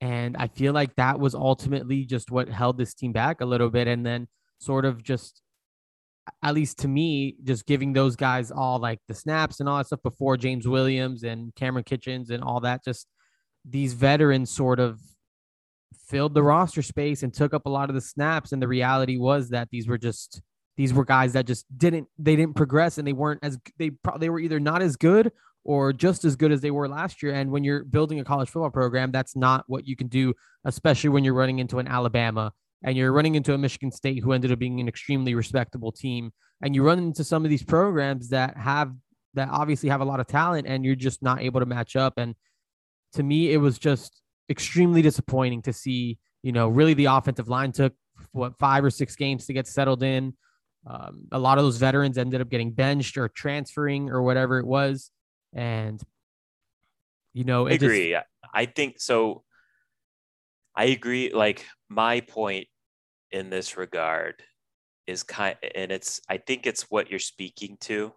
[0.00, 3.68] and I feel like that was ultimately just what held this team back a little
[3.68, 3.86] bit.
[3.86, 4.28] And then
[4.60, 5.42] sort of just
[6.42, 9.86] at least to me, just giving those guys all like the snaps and all that
[9.86, 13.06] stuff before James Williams and Cameron Kitchens and all that, just
[13.64, 15.00] these veterans sort of
[16.08, 18.52] filled the roster space and took up a lot of the snaps.
[18.52, 20.40] And the reality was that these were just
[20.76, 24.30] these were guys that just didn't they didn't progress and they weren't as they they
[24.30, 25.32] were either not as good
[25.64, 27.34] or just as good as they were last year.
[27.34, 30.32] And when you're building a college football program, that's not what you can do,
[30.64, 32.52] especially when you're running into an Alabama
[32.84, 36.32] and you're running into a Michigan State who ended up being an extremely respectable team,
[36.62, 38.92] and you run into some of these programs that have
[39.34, 42.14] that obviously have a lot of talent, and you're just not able to match up.
[42.16, 42.34] And
[43.12, 46.18] to me, it was just extremely disappointing to see.
[46.42, 47.94] You know, really, the offensive line took
[48.32, 50.34] what five or six games to get settled in.
[50.86, 54.66] Um, a lot of those veterans ended up getting benched or transferring or whatever it
[54.66, 55.10] was,
[55.52, 56.00] and
[57.34, 58.10] you know, I agree.
[58.10, 58.26] Just...
[58.54, 59.42] I think so.
[60.78, 61.32] I agree.
[61.34, 62.68] Like my point
[63.32, 64.44] in this regard
[65.08, 66.20] is kind, and it's.
[66.28, 68.12] I think it's what you're speaking to.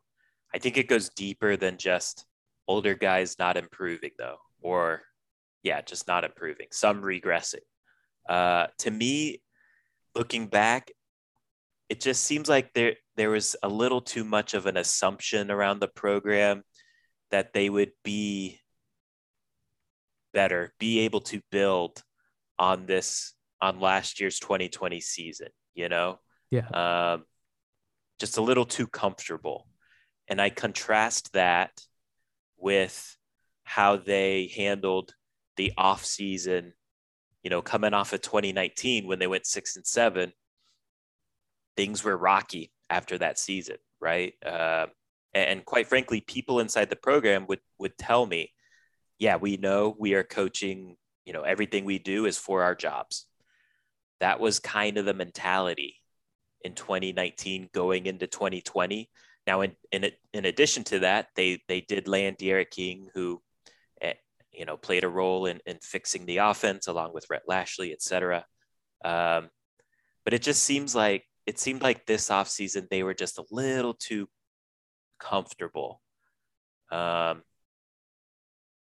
[0.54, 2.28] I think it goes deeper than just
[2.68, 5.02] older guys not improving, though, or
[5.64, 6.68] yeah, just not improving.
[6.72, 7.66] Some regressing.
[8.30, 9.42] Uh, to me,
[10.14, 10.92] looking back,
[11.90, 15.80] it just seems like there there was a little too much of an assumption around
[15.80, 16.62] the program
[17.32, 18.60] that they would be
[20.32, 22.04] better, be able to build
[22.62, 26.20] on this on last year's 2020 season, you know?
[26.52, 26.68] Yeah.
[26.68, 27.26] Um,
[28.20, 29.68] just a little too comfortable.
[30.28, 31.82] And I contrast that
[32.58, 33.18] with
[33.64, 35.16] how they handled
[35.58, 36.74] the off season,
[37.44, 40.32] you know, coming off of 2019 when they went six and seven
[41.76, 44.34] things were rocky after that season, right?
[44.46, 44.88] Uh,
[45.34, 48.52] and quite frankly, people inside the program would would tell me,
[49.18, 50.98] "Yeah, we know we are coaching.
[51.26, 53.26] You know, everything we do is for our jobs."
[54.20, 55.96] That was kind of the mentality
[56.64, 59.10] in 2019 going into 2020.
[59.48, 63.42] Now, in in, in addition to that, they they did land D'Eriq King, who,
[64.02, 64.14] eh,
[64.52, 68.02] you know, played a role in in fixing the offense along with Rhett Lashlee, et
[68.02, 68.46] cetera.
[69.04, 69.50] Um,
[70.24, 73.96] but it just seems like it seemed like this offseason they were just a little
[73.96, 74.30] too
[75.20, 76.02] comfortable.
[76.92, 77.44] Um,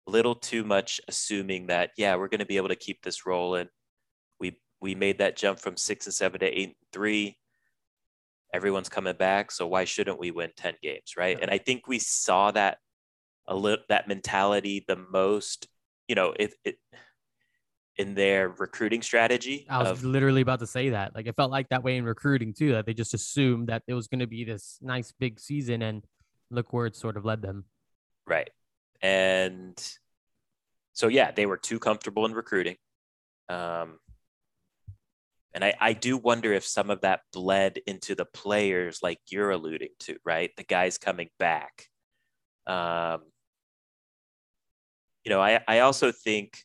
[0.07, 3.25] a little too much assuming that, yeah, we're going to be able to keep this
[3.25, 3.67] rolling.
[4.39, 7.37] We we made that jump from six and seven to eight and three.
[8.53, 11.37] Everyone's coming back, so why shouldn't we win 10 games, right?
[11.41, 12.77] And I think we saw that
[13.45, 15.67] a little that mentality the most,
[16.07, 16.77] you know, it it
[17.97, 19.65] in their recruiting strategy.
[19.69, 21.15] I was of, literally about to say that.
[21.15, 23.93] Like it felt like that way in recruiting too, that they just assumed that it
[23.93, 26.03] was going to be this nice big season and
[26.51, 27.65] look where it sort of led them.
[28.25, 28.49] Right.
[29.01, 29.77] And
[30.93, 32.77] so yeah, they were too comfortable in recruiting.
[33.49, 33.99] Um
[35.57, 39.49] and I, I do wonder if some of that bled into the players like you're
[39.49, 40.51] alluding to, right?
[40.55, 41.88] The guys coming back.
[42.67, 43.21] Um,
[45.23, 46.60] you know, I, I also think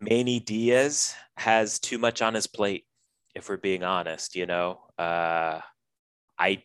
[0.00, 2.86] Manny Diaz has too much on his plate,
[3.34, 4.34] if we're being honest.
[4.34, 5.60] You know, uh,
[6.38, 6.62] I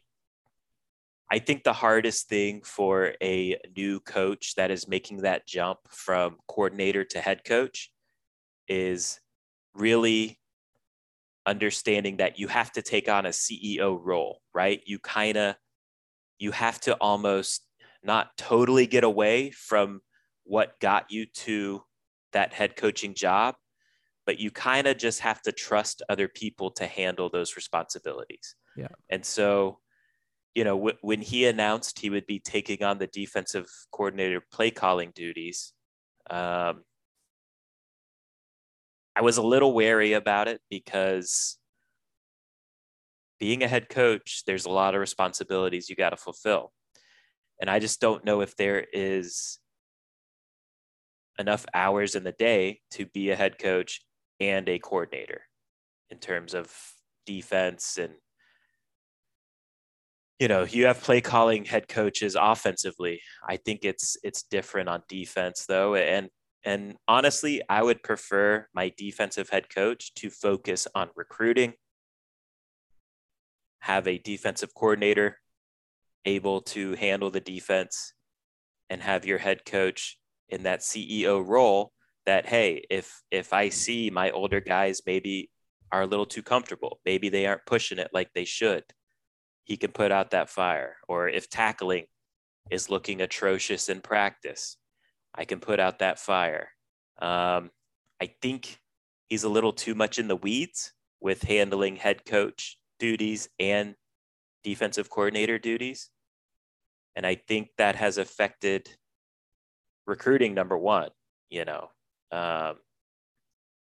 [1.31, 6.38] I think the hardest thing for a new coach that is making that jump from
[6.47, 7.91] coordinator to head coach
[8.67, 9.19] is
[9.73, 10.39] really
[11.45, 14.81] understanding that you have to take on a CEO role, right?
[14.85, 15.55] You kind of
[16.38, 17.65] you have to almost
[18.03, 20.01] not totally get away from
[20.43, 21.81] what got you to
[22.33, 23.55] that head coaching job,
[24.25, 28.55] but you kind of just have to trust other people to handle those responsibilities.
[28.75, 28.89] Yeah.
[29.09, 29.79] And so,
[30.55, 34.71] you know, w- when he announced he would be taking on the defensive coordinator play
[34.71, 35.73] calling duties,
[36.29, 36.83] um,
[39.15, 41.57] I was a little wary about it because
[43.39, 46.71] being a head coach, there's a lot of responsibilities you got to fulfill.
[47.59, 49.59] And I just don't know if there is
[51.37, 54.01] enough hours in the day to be a head coach
[54.39, 55.41] and a coordinator
[56.09, 56.73] in terms of
[57.25, 58.13] defense and
[60.39, 63.21] you know you have play calling head coaches offensively.
[63.48, 66.30] I think it's it's different on defense though and
[66.63, 71.74] and honestly i would prefer my defensive head coach to focus on recruiting
[73.86, 75.38] have a defensive coordinator
[76.26, 78.13] able to handle the defense
[78.89, 80.17] and have your head coach
[80.50, 81.91] in that CEO role
[82.26, 85.52] that hey, if if I see my older guys maybe
[85.91, 88.84] are a little too comfortable, maybe they aren't pushing it like they should,
[89.65, 90.97] he can put out that fire.
[91.08, 92.06] Or if tackling
[92.69, 94.78] is looking atrocious in practice,
[95.34, 96.69] I can put out that fire.
[97.19, 97.71] Um,
[98.21, 98.80] I think
[99.28, 103.95] he's a little too much in the weeds with handling head coach duties and
[104.63, 106.10] defensive coordinator duties.
[107.15, 108.89] And I think that has affected
[110.06, 111.10] recruiting number one,
[111.49, 111.89] you know.
[112.32, 112.75] Um,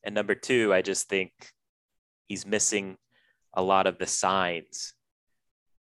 [0.03, 1.31] and number two, I just think
[2.27, 2.97] he's missing
[3.53, 4.94] a lot of the signs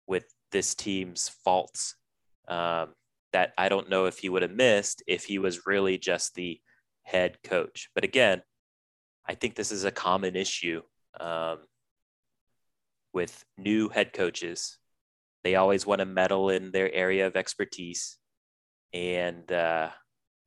[0.07, 1.95] with this team's faults
[2.47, 2.93] um,
[3.33, 6.59] that I don't know if he would have missed if he was really just the
[7.03, 7.89] head coach.
[7.93, 8.41] But again,
[9.27, 10.81] I think this is a common issue
[11.19, 11.59] um,
[13.13, 14.77] with new head coaches.
[15.43, 18.17] They always want to meddle in their area of expertise.
[18.93, 19.89] And uh,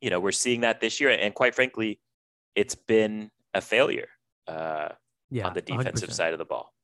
[0.01, 1.11] you know, we're seeing that this year.
[1.11, 2.01] And quite frankly,
[2.55, 4.09] it's been a failure.
[4.49, 4.89] Uh,
[5.31, 6.13] yeah, on the defensive 100%.
[6.13, 6.75] side of the ball.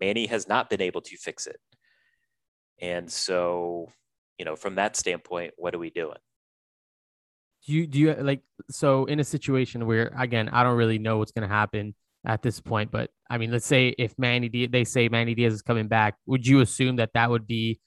[0.00, 1.58] Manny has not been able to fix it.
[2.80, 3.90] And so,
[4.38, 6.16] you know, from that standpoint, what are we doing?
[7.66, 11.18] Do you do you like so in a situation where again I don't really know
[11.18, 14.70] what's going to happen at this point, but I mean, let's say if Manny Diaz,
[14.70, 17.80] they say Manny Diaz is coming back, would you assume that that would be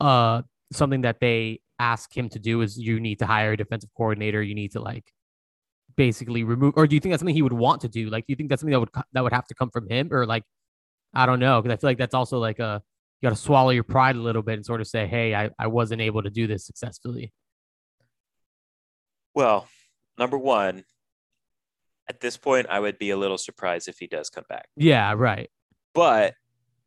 [0.00, 2.60] uh something that they ask him to do?
[2.62, 5.04] Is you need to hire a defensive coordinator, you need to like
[5.96, 8.10] basically remove, or do you think that's something he would want to do?
[8.10, 10.08] Like, do you think that's something that would that would have to come from him,
[10.12, 10.44] or like
[11.14, 12.82] I don't know, because I feel like that's also like a
[13.20, 15.50] you got to swallow your pride a little bit and sort of say, hey, I
[15.58, 17.32] I wasn't able to do this successfully.
[19.34, 19.68] Well,
[20.16, 20.84] number one,
[22.08, 24.68] at this point, I would be a little surprised if he does come back.
[24.76, 25.50] Yeah, right.
[25.94, 26.34] But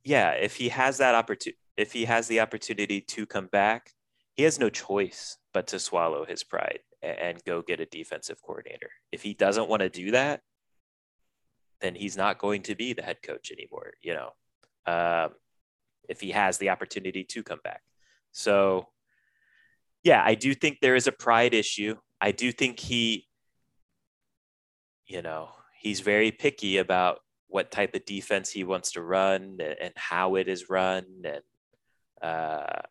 [0.04, 3.92] yeah, if he has that opportunity, if he has the opportunity to come back,
[4.36, 8.90] he has no choice but to swallow his pride and go get a defensive coordinator.
[9.12, 10.42] If he doesn't want to do that,
[11.82, 13.94] then he's not going to be the head coach anymore.
[14.02, 14.30] You know,
[14.86, 15.32] um,
[16.10, 17.82] if he has the opportunity to come back.
[18.32, 18.88] So,
[20.04, 21.96] yeah, I do think there is a pride issue.
[22.20, 23.28] I do think he,
[25.06, 29.94] you know, he's very picky about what type of defense he wants to run and
[29.96, 31.42] how it is run and,
[32.22, 32.82] uh,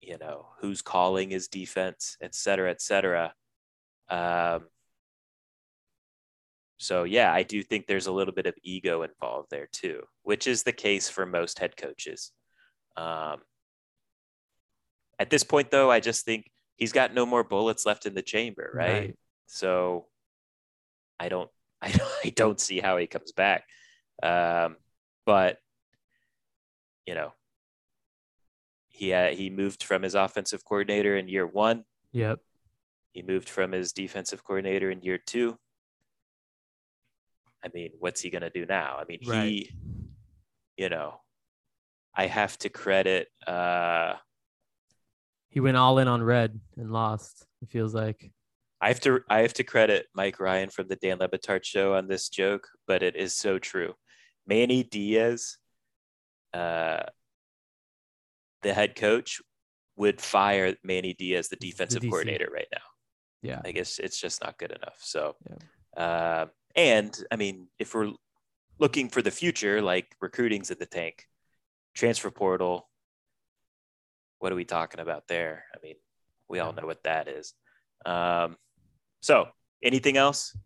[0.00, 3.34] you know, who's calling his defense, et cetera, et cetera.
[4.08, 4.68] Um,
[6.78, 10.46] so, yeah, I do think there's a little bit of ego involved there too, which
[10.46, 12.32] is the case for most head coaches.
[12.96, 13.40] Um,
[15.18, 18.22] at this point, though, I just think he's got no more bullets left in the
[18.22, 18.92] chamber, right?
[18.92, 19.18] right.
[19.46, 20.06] So
[21.18, 21.50] I don't,
[21.82, 23.64] I don't, I don't see how he comes back.
[24.22, 24.76] Um,
[25.24, 25.58] but
[27.06, 27.32] you know,
[28.88, 31.84] he uh, he moved from his offensive coordinator in year one.
[32.12, 32.40] Yep.
[33.12, 35.58] He moved from his defensive coordinator in year two.
[37.66, 38.96] I mean, what's he gonna do now?
[39.00, 39.42] I mean, right.
[39.42, 39.70] he,
[40.76, 41.20] you know,
[42.14, 43.28] I have to credit.
[43.46, 44.14] uh
[45.50, 47.44] He went all in on red and lost.
[47.62, 48.30] It feels like.
[48.80, 51.94] I have to I have to credit Mike Ryan from the Dan Le Batard show
[51.94, 53.94] on this joke, but it is so true.
[54.46, 55.56] Manny Diaz,
[56.54, 57.02] uh,
[58.62, 59.40] the head coach,
[59.96, 62.86] would fire Manny Diaz, the defensive the coordinator, right now.
[63.42, 64.98] Yeah, I guess it's just not good enough.
[65.00, 66.02] So, yeah.
[66.02, 66.46] uh,
[66.76, 68.12] and I mean, if we're
[68.78, 71.24] looking for the future, like recruiting's in the tank,
[71.94, 72.88] transfer portal.
[74.38, 75.64] What are we talking about there?
[75.74, 75.96] I mean,
[76.48, 77.54] we all know what that is.
[78.04, 78.56] Um,
[79.20, 79.48] so,
[79.82, 80.56] anything else,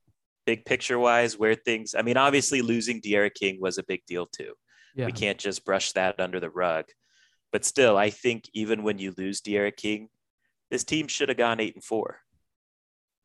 [0.44, 1.94] big picture wise, where things?
[1.96, 4.54] I mean, obviously, losing D'Eriq King was a big deal too.
[4.96, 5.06] Yeah.
[5.06, 6.86] We can't just brush that under the rug.
[7.52, 10.08] But still, I think even when you lose D'Eriq King,
[10.70, 12.18] this team should have gone eight and four.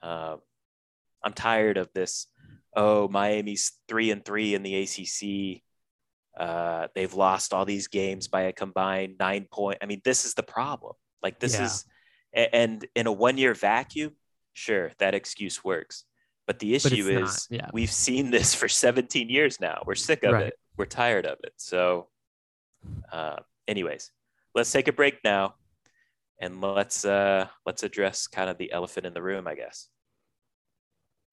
[0.02, 0.40] Um,
[1.24, 2.28] I'm tired of this.
[2.76, 5.62] Oh, Miami's three and three in the ACC.
[6.38, 9.78] Uh, they've lost all these games by a combined nine point.
[9.82, 10.94] I mean, this is the problem.
[11.24, 11.66] Like this yeah.
[11.66, 11.86] is,
[12.34, 14.16] and in a one year vacuum,
[14.54, 16.04] sure, that excuse works.
[16.48, 17.70] But the issue but is yeah.
[17.74, 19.82] we've seen this for 17 years now.
[19.86, 20.48] We're sick of right.
[20.48, 20.60] it.
[20.78, 21.54] We're tired of it.
[21.58, 22.08] So,
[23.12, 24.12] uh, anyways,
[24.54, 25.56] let's take a break now,
[26.40, 29.88] and let's uh, let's address kind of the elephant in the room, I guess.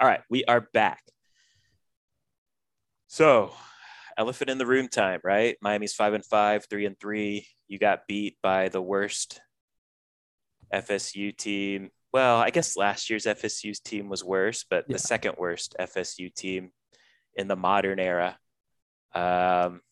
[0.00, 1.02] All right, we are back.
[3.08, 3.52] So,
[4.16, 5.58] elephant in the room time, right?
[5.60, 7.46] Miami's five and five, three and three.
[7.68, 9.42] You got beat by the worst
[10.72, 11.90] FSU team.
[12.14, 14.94] Well, I guess last year's FSU team was worse, but yeah.
[14.94, 16.70] the second worst FSU team
[17.34, 18.38] in the modern era.
[19.14, 19.82] Um,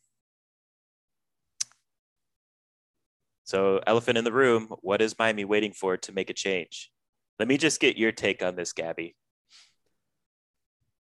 [3.44, 4.68] so, elephant in the room.
[4.80, 6.90] What is Miami waiting for to make a change?
[7.38, 9.14] Let me just get your take on this, Gabby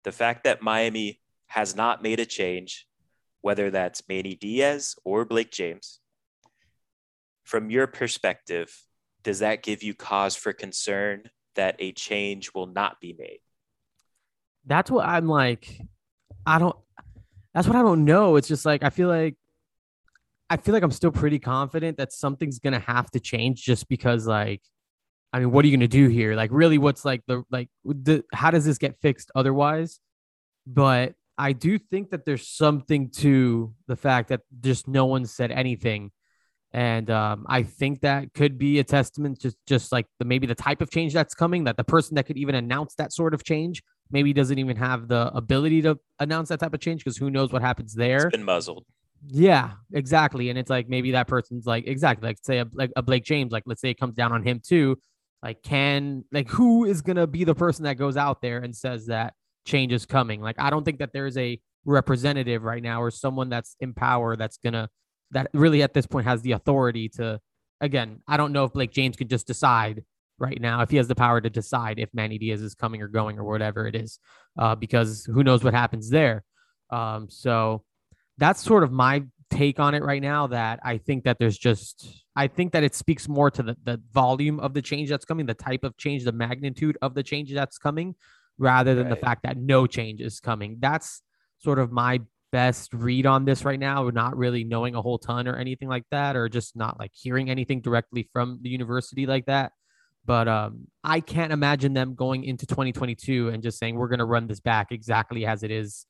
[0.04, 2.86] the fact that Miami has not made a change,
[3.40, 6.00] whether that's Manny Diaz or Blake James,
[7.44, 8.74] from your perspective,
[9.22, 11.24] does that give you cause for concern
[11.56, 13.40] that a change will not be made?
[14.66, 15.80] That's what I'm like.
[16.46, 16.76] I don't,
[17.52, 18.36] that's what I don't know.
[18.36, 19.36] It's just like, I feel like,
[20.48, 23.88] I feel like I'm still pretty confident that something's going to have to change just
[23.88, 24.62] because, like,
[25.32, 26.34] I mean, what are you going to do here?
[26.34, 30.00] Like, really, what's like the, like, the, how does this get fixed otherwise?
[30.66, 35.50] But I do think that there's something to the fact that just no one said
[35.50, 36.10] anything
[36.72, 40.54] and um, I think that could be a testament to just like the maybe the
[40.54, 43.42] type of change that's coming, that the person that could even announce that sort of
[43.42, 47.30] change maybe doesn't even have the ability to announce that type of change because who
[47.30, 48.26] knows what happens there.
[48.28, 48.84] It's been muzzled.
[49.26, 50.48] Yeah, exactly.
[50.48, 53.50] And it's like maybe that person's like exactly like say a, like a Blake James,
[53.50, 54.96] like let's say it comes down on him too.
[55.42, 59.06] Like, can like who is gonna be the person that goes out there and says
[59.06, 59.34] that
[59.66, 60.40] change is coming?
[60.40, 64.36] Like, I don't think that there's a representative right now or someone that's in power
[64.36, 64.88] that's gonna
[65.30, 67.40] that really at this point has the authority to
[67.80, 70.04] again, I don't know if Blake James could just decide
[70.38, 73.08] right now if he has the power to decide if Manny Diaz is coming or
[73.08, 74.18] going or whatever it is,
[74.58, 76.44] uh, because who knows what happens there.
[76.90, 77.84] Um, so
[78.38, 80.48] that's sort of my take on it right now.
[80.48, 84.00] That I think that there's just, I think that it speaks more to the, the
[84.14, 87.52] volume of the change that's coming, the type of change, the magnitude of the change
[87.52, 88.14] that's coming,
[88.56, 89.10] rather than right.
[89.10, 90.78] the fact that no change is coming.
[90.80, 91.20] That's
[91.58, 95.46] sort of my best read on this right now, not really knowing a whole ton
[95.48, 99.44] or anything like that, or just not like hearing anything directly from the university like
[99.44, 99.72] that.
[100.24, 104.24] But um, I can't imagine them going into 2022 and just saying we're going to
[104.24, 106.06] run this back exactly as it is,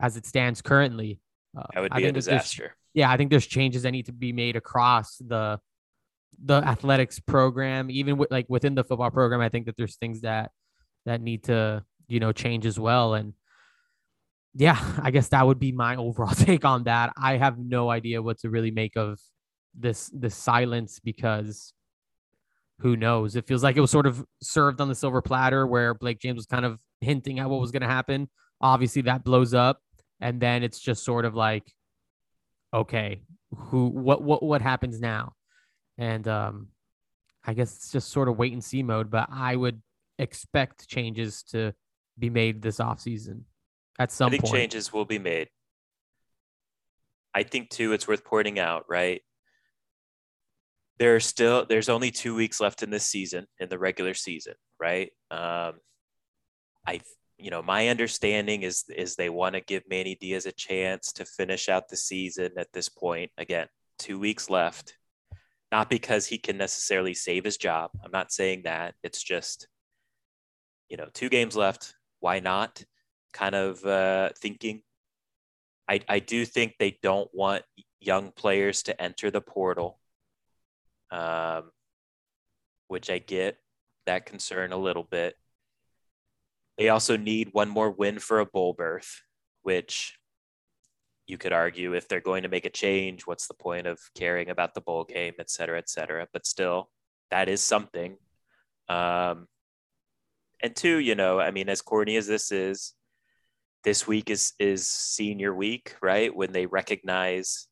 [0.00, 1.20] as it stands currently.
[1.54, 2.74] Uh, that would be a disaster.
[2.94, 5.60] Yeah, I think there's changes that need to be made across the
[6.42, 9.40] the athletics program, even with like within the football program.
[9.40, 10.50] I think that there's things that
[11.06, 13.14] that need to you know change as well.
[13.14, 13.34] And
[14.54, 17.12] yeah, I guess that would be my overall take on that.
[17.16, 19.20] I have no idea what to really make of
[19.74, 21.72] this this silence because
[22.80, 23.36] who knows?
[23.36, 26.36] It feels like it was sort of served on the silver platter where Blake James
[26.36, 28.28] was kind of hinting at what was going to happen.
[28.60, 29.80] Obviously, that blows up,
[30.20, 31.72] and then it's just sort of like,
[32.72, 33.22] okay,
[33.56, 35.32] who, what, what, what happens now?
[35.98, 36.68] And um,
[37.44, 39.10] I guess it's just sort of wait and see mode.
[39.10, 39.80] But I would
[40.18, 41.72] expect changes to
[42.18, 43.42] be made this offseason
[43.98, 44.54] at some I think point.
[44.54, 45.48] changes will be made.
[47.34, 49.22] I think too, it's worth pointing out, right?
[50.98, 55.10] There's still there's only two weeks left in this season in the regular season, right?
[55.30, 55.74] Um,
[56.86, 57.00] I
[57.36, 61.24] you know my understanding is is they want to give Manny Diaz a chance to
[61.24, 63.32] finish out the season at this point.
[63.36, 63.66] Again,
[63.98, 64.94] two weeks left,
[65.74, 67.90] not because he can necessarily save his job.
[68.04, 68.94] I'm not saying that.
[69.02, 69.66] It's just
[70.88, 71.94] you know two games left.
[72.20, 72.84] Why not?
[73.34, 74.82] kind of uh, thinking.
[75.86, 77.64] I, I do think they don't want
[78.00, 79.98] young players to enter the portal,
[81.10, 81.64] um,
[82.88, 83.58] which I get
[84.06, 85.34] that concern a little bit.
[86.78, 89.20] They also need one more win for a bowl berth,
[89.62, 90.16] which
[91.26, 94.50] you could argue if they're going to make a change, what's the point of caring
[94.50, 96.26] about the bowl game, et cetera, et cetera.
[96.32, 96.90] But still,
[97.30, 98.16] that is something.
[98.88, 99.48] Um,
[100.62, 102.94] and two, you know, I mean, as corny as this is,
[103.84, 106.34] this week is is senior week, right?
[106.34, 107.66] When they recognize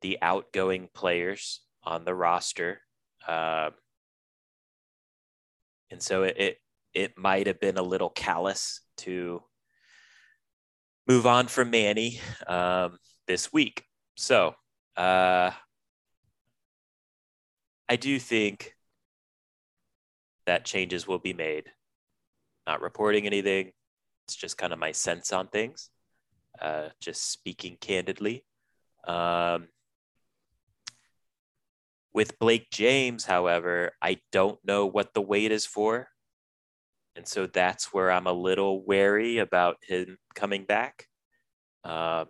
[0.00, 2.80] the outgoing players on the roster,
[3.28, 3.70] um,
[5.90, 6.58] and so it, it
[6.94, 9.42] it might have been a little callous to
[11.06, 13.84] move on from Manny um, this week.
[14.16, 14.54] So
[14.96, 15.50] uh,
[17.88, 18.74] I do think
[20.46, 21.70] that changes will be made.
[22.66, 23.72] Not reporting anything,
[24.26, 25.90] it's just kind of my sense on things,
[26.60, 28.44] uh, just speaking candidly.
[29.06, 29.68] Um,
[32.14, 36.08] with Blake James, however, I don't know what the wait is for.
[37.16, 41.06] And so that's where I'm a little wary about him coming back.
[41.84, 42.26] Um,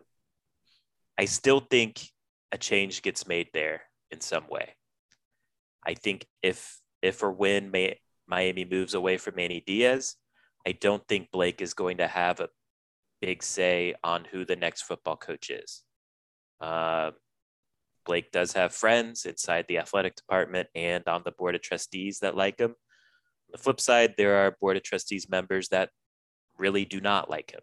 [1.18, 2.02] I still think
[2.50, 4.74] a change gets made there in some way.
[5.86, 10.16] I think if if or when May, Miami moves away from Manny Diaz,
[10.66, 12.48] I don't think Blake is going to have a
[13.20, 15.82] big say on who the next football coach is.
[16.60, 17.10] Uh,
[18.04, 22.36] Blake does have friends inside the athletic department and on the board of trustees that
[22.36, 22.74] like him.
[23.52, 25.90] The flip side, there are board of trustees members that
[26.58, 27.60] really do not like him.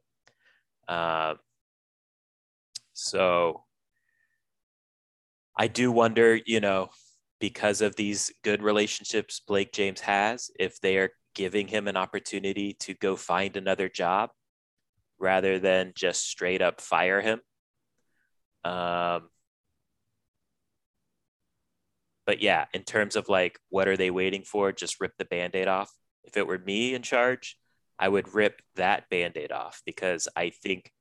[0.88, 1.36] Uh,
[2.94, 3.64] so
[5.58, 6.90] I do wonder, you know,
[7.40, 12.74] because of these good relationships Blake James has, if they are giving him an opportunity
[12.74, 14.30] to go find another job
[15.20, 17.42] rather than just straight up fire him.
[18.64, 19.30] Um,
[22.30, 24.72] but yeah, in terms of like what are they waiting for?
[24.72, 25.92] Just rip the band-aid off.
[26.24, 27.58] If it were me in charge,
[27.98, 30.92] I would rip that band-aid off because I think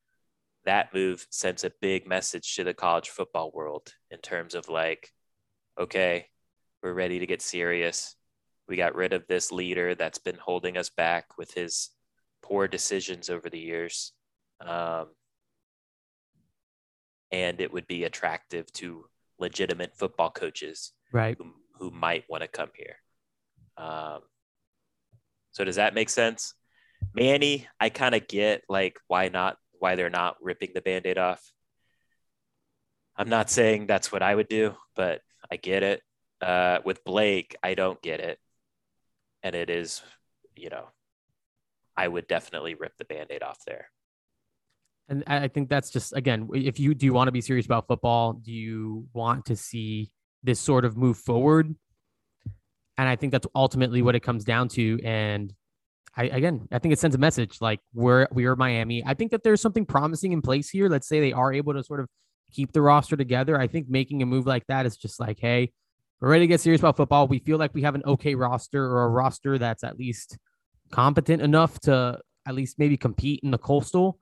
[0.65, 5.11] that move sends a big message to the college football world in terms of like,
[5.79, 6.29] okay,
[6.83, 8.17] we're ready to get serious.
[8.67, 11.91] We got rid of this leader that's been holding us back with his
[12.43, 14.15] poor decisions over the years.
[14.67, 15.09] Um,
[17.31, 19.05] and it would be attractive to
[19.39, 22.97] legitimate football coaches right who, who might want to come here.
[23.77, 24.21] Um,
[25.53, 26.55] so does that make sense?
[27.15, 31.53] Manny, I kind of get like why not why they're not ripping the band-aid off.
[33.17, 36.03] I'm not saying that's what I would do, but I get it.
[36.41, 38.39] Uh, with Blake, I don't get it.
[39.43, 40.03] And it is,
[40.57, 40.87] you know,
[41.97, 43.91] I would definitely rip the band-aid off there.
[45.09, 47.89] And I think that's just again, if you do you want to be serious about
[47.89, 50.11] football, do you want to see
[50.43, 51.75] this sort of move forward?
[52.97, 54.99] And I think that's ultimately what it comes down to.
[55.05, 55.53] And
[56.17, 59.05] I again, I think it sends a message like we're we are Miami.
[59.07, 60.89] I think that there's something promising in place here.
[60.89, 62.09] Let's say they are able to sort of
[62.53, 63.59] keep the roster together.
[63.59, 65.73] I think making a move like that is just like, hey,
[66.21, 67.29] we're ready to get serious about football.
[67.29, 70.39] We feel like we have an okay roster or a roster that's at least
[70.91, 74.19] competent enough to at least maybe compete in the coastal.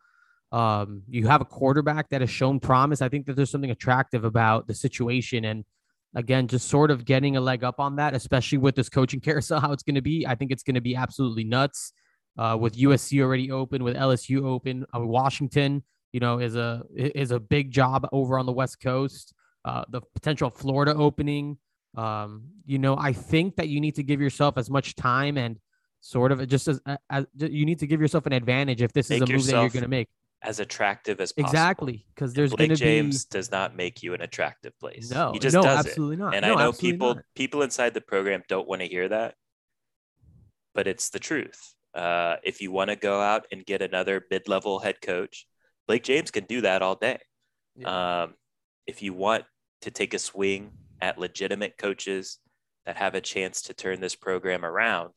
[0.53, 3.01] Um, you have a quarterback that has shown promise.
[3.01, 5.45] I think that there's something attractive about the situation.
[5.45, 5.65] And
[6.17, 9.61] again, just sort of getting a leg up on that, especially with this coaching carousel,
[9.61, 10.27] how it's going to be.
[10.27, 11.93] I think it's going to be absolutely nuts.
[12.39, 17.31] Uh, with USC already open, with LSU open, uh, Washington, you know, is a is
[17.31, 19.33] a big job over on the West Coast.
[19.65, 21.57] Uh, the potential Florida opening.
[21.97, 25.59] Um, you know, I think that you need to give yourself as much time and
[26.01, 29.23] sort of just as, as you need to give yourself an advantage if this Make
[29.23, 30.09] is a move that you're going to make
[30.43, 31.49] as attractive as possible.
[31.51, 35.11] exactly because there's Blake going to James be does not make you an attractive place.
[35.11, 36.19] no, he just no, does absolutely it.
[36.19, 36.35] not.
[36.35, 37.25] And No, I know people not.
[37.35, 39.35] people inside the program don't want to hear that,
[40.75, 41.75] but it's the truth.
[41.95, 45.47] Uh, if you want to go out and get another mid-level head coach,
[45.89, 47.19] Blake James can do that all day.
[47.85, 48.35] Um,
[48.87, 49.45] if you want
[49.83, 52.39] to take a swing at legitimate coaches
[52.85, 55.13] that have a chance to turn this program around,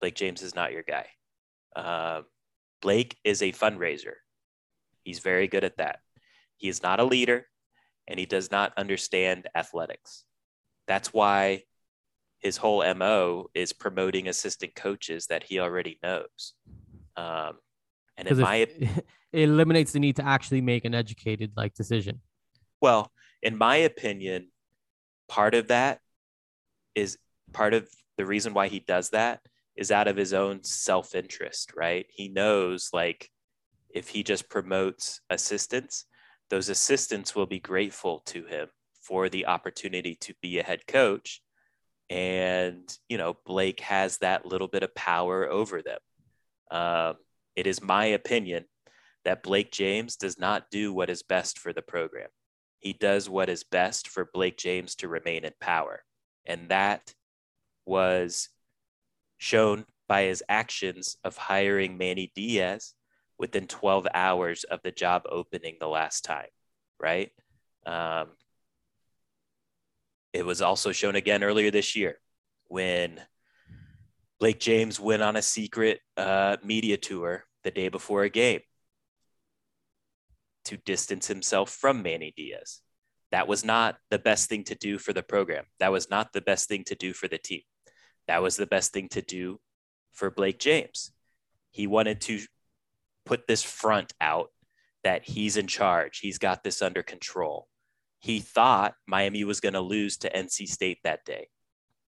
[0.00, 1.06] Blake James is not your guy.
[1.74, 2.24] Um,
[2.82, 4.14] Blake is a fundraiser.
[5.06, 6.00] He's very good at that.
[6.56, 7.46] He is not a leader
[8.08, 10.24] and he does not understand athletics.
[10.88, 11.62] That's why
[12.40, 16.54] his whole MO is promoting assistant coaches that he already knows.
[17.16, 17.58] Um,
[18.16, 18.72] and in my if-
[19.32, 22.20] it eliminates the need to actually make an educated like decision.
[22.80, 23.12] Well,
[23.44, 24.48] in my opinion,
[25.28, 26.00] part of that
[26.96, 27.16] is
[27.52, 29.40] part of the reason why he does that
[29.76, 32.06] is out of his own self interest, right?
[32.10, 33.30] He knows like
[33.96, 36.04] if he just promotes assistants,
[36.50, 38.68] those assistants will be grateful to him
[39.00, 41.40] for the opportunity to be a head coach.
[42.10, 45.98] And, you know, Blake has that little bit of power over them.
[46.70, 47.14] Um,
[47.56, 48.66] it is my opinion
[49.24, 52.28] that Blake James does not do what is best for the program.
[52.80, 56.04] He does what is best for Blake James to remain in power.
[56.44, 57.14] And that
[57.86, 58.50] was
[59.38, 62.92] shown by his actions of hiring Manny Diaz
[63.38, 66.48] within 12 hours of the job opening the last time,
[66.98, 67.30] right?
[67.84, 68.28] Um,
[70.32, 72.18] it was also shown again earlier this year
[72.68, 73.20] when
[74.38, 78.60] Blake James went on a secret uh, media tour the day before a game
[80.66, 82.80] to distance himself from Manny Diaz.
[83.32, 85.64] That was not the best thing to do for the program.
[85.78, 87.62] That was not the best thing to do for the team.
[88.28, 89.60] That was the best thing to do
[90.12, 91.12] for Blake James.
[91.70, 92.40] He wanted to
[93.26, 94.50] put this front out
[95.04, 96.18] that he's in charge.
[96.18, 97.68] He's got this under control.
[98.20, 101.48] He thought Miami was going to lose to NC State that day.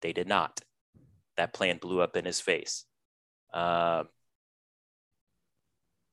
[0.01, 0.59] They did not.
[1.37, 2.85] That plan blew up in his face.
[3.53, 4.07] Um,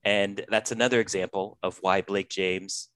[0.05, 2.89] and that's another example of why Blake James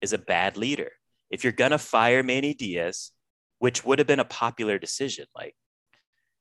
[0.00, 0.90] is a bad leader.
[1.30, 3.10] If you're going to fire Manny Diaz,
[3.58, 5.54] which would have been a popular decision, like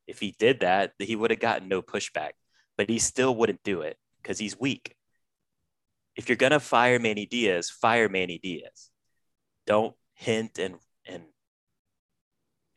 [0.08, 2.32] if he did that, he would have gotten no pushback,
[2.78, 4.95] but he still wouldn't do it because he's weak.
[6.15, 8.89] If you're going to fire Manny Diaz, fire Manny Diaz.
[9.67, 11.24] Don't hint and, and,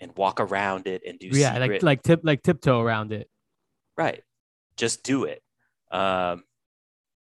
[0.00, 1.70] and walk around it and do Yeah, secret.
[1.70, 3.28] like like tip like tiptoe around it.
[3.96, 4.22] right.
[4.76, 5.42] Just do it.
[5.90, 6.44] Um,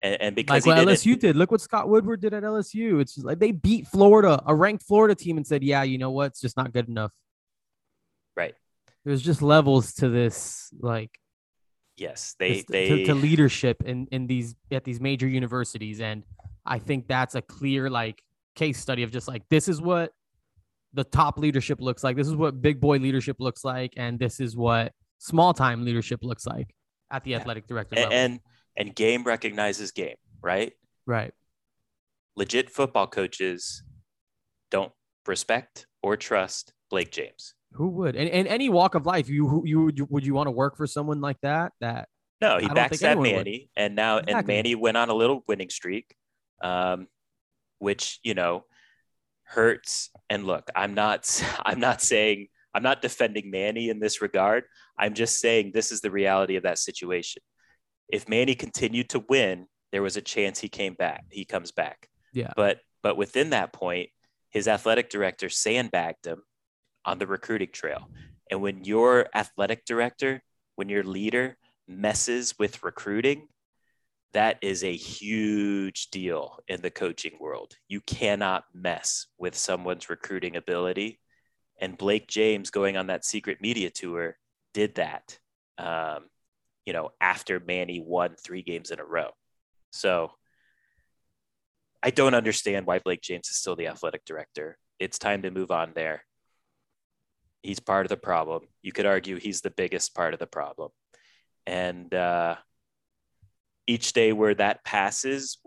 [0.02, 1.36] and, and because Like what LSU did.
[1.36, 3.02] Look what Scott Woodward did at LSU.
[3.02, 6.12] It's just like they beat Florida, a ranked Florida team, and said, "Yeah, you know
[6.12, 6.28] what?
[6.28, 7.12] It's just not good enough."
[8.36, 8.54] right.
[9.06, 10.70] There's just levels to this.
[10.80, 11.12] Like,
[12.04, 16.24] Yes, they to- they to, to leadership in in these at these major universities, and
[16.66, 18.22] I think that's a clear like
[18.56, 20.12] case study of just like this is what
[20.94, 22.16] the top leadership looks like.
[22.18, 26.20] This is what big boy leadership looks like, and this is what small time leadership
[26.24, 26.76] looks like
[27.10, 27.38] at the Yeah.
[27.38, 28.14] athletic director level.
[28.14, 28.40] and
[28.76, 30.74] and game recognizes game, right?
[31.06, 31.34] right.
[32.36, 33.84] Legit football coaches
[34.72, 34.92] don't
[35.28, 37.54] respect or trust Blake James.
[37.76, 38.16] Who would?
[38.16, 40.78] And, in any walk of life, you you would you, would you want to work
[40.78, 41.74] for someone like that?
[41.82, 42.08] That
[42.42, 43.36] No, he I don't think backstab anyone would.
[43.36, 46.16] Manny, and now and Manny went on a little winning streak,
[46.62, 47.08] um,
[47.80, 48.66] which you know
[49.44, 50.10] hurts.
[50.30, 54.66] And look, I'm not I'm not saying I'm not defending Manny in this regard.
[54.98, 57.42] I'm just saying this is the reality of that situation.
[58.10, 61.24] If Manny continued to win, there was a chance he came back.
[61.32, 62.08] He comes back.
[62.34, 64.10] yeah, But but within that point,
[64.50, 66.44] his athletic director sandbagged him
[67.06, 68.10] on the recruiting trail.
[68.50, 70.42] And when your athletic director,
[70.76, 73.48] when your leader messes with recruiting,
[74.34, 77.76] that is a huge deal in the coaching world.
[77.88, 81.20] You cannot mess with someone's recruiting ability.
[81.80, 84.38] And Blake James going on that secret media tour
[84.74, 85.38] did that.
[85.78, 86.26] Um,
[86.86, 89.30] you know, after Manny won three games in a row.
[89.92, 90.32] So
[92.02, 94.78] I don't understand why Blake James is still the athletic director.
[95.00, 96.26] It's time to move on there.
[97.64, 98.64] He's part of the problem.
[98.82, 100.92] You could argue he's the biggest part of the problem.
[101.66, 102.58] And uh,
[103.88, 105.58] each day where that passes,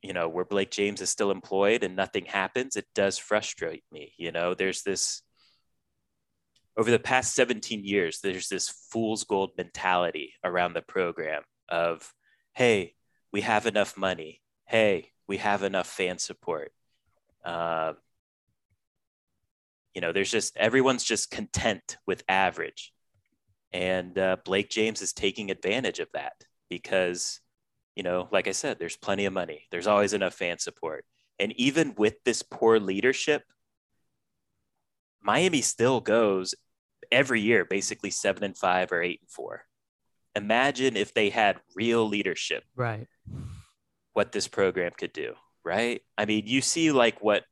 [0.00, 4.14] you know, where Blake James is still employed and nothing happens, it does frustrate me.
[4.16, 5.22] You know, there's this,
[6.76, 12.14] over the past 17 years, there's this fool's gold mentality around the program of,
[12.54, 12.94] hey,
[13.32, 14.40] we have enough money.
[14.66, 16.72] Hey, we have enough fan support.
[17.44, 17.96] Um,
[19.94, 22.92] you know, there's just everyone's just content with average,
[23.72, 26.34] and uh, Blake James is taking advantage of that
[26.68, 27.40] because,
[27.96, 29.66] you know, like I said, there's plenty of money.
[29.70, 31.04] There's always enough fan support,
[31.38, 33.42] and even with this poor leadership,
[35.22, 36.54] Miami still goes
[37.10, 39.64] every year basically seven and five or eight and four.
[40.34, 43.06] Imagine if they had real leadership right.
[44.12, 45.34] what this program could do,
[45.64, 46.02] right?
[46.16, 47.44] I mean, you see like what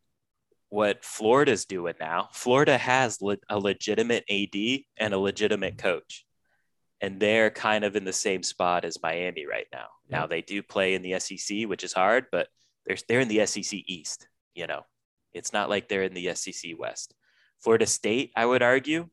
[0.68, 2.28] what Florida's doing now.
[2.32, 5.88] Florida has le- a legitimate AD and a legitimate mm-hmm.
[5.88, 6.24] coach.
[7.00, 9.88] And they're kind of in the same spot as Miami right now.
[10.08, 12.48] Now they do play in the SEC, which is hard, but
[12.86, 14.82] they're they're in the SEC East, you know.
[15.34, 17.14] It's not like they're in the SEC West.
[17.60, 19.08] Florida State, I would argue,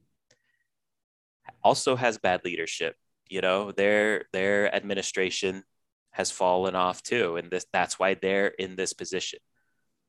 [1.63, 2.95] also has bad leadership.
[3.29, 5.63] You know, their their administration
[6.11, 9.39] has fallen off too, and this that's why they're in this position.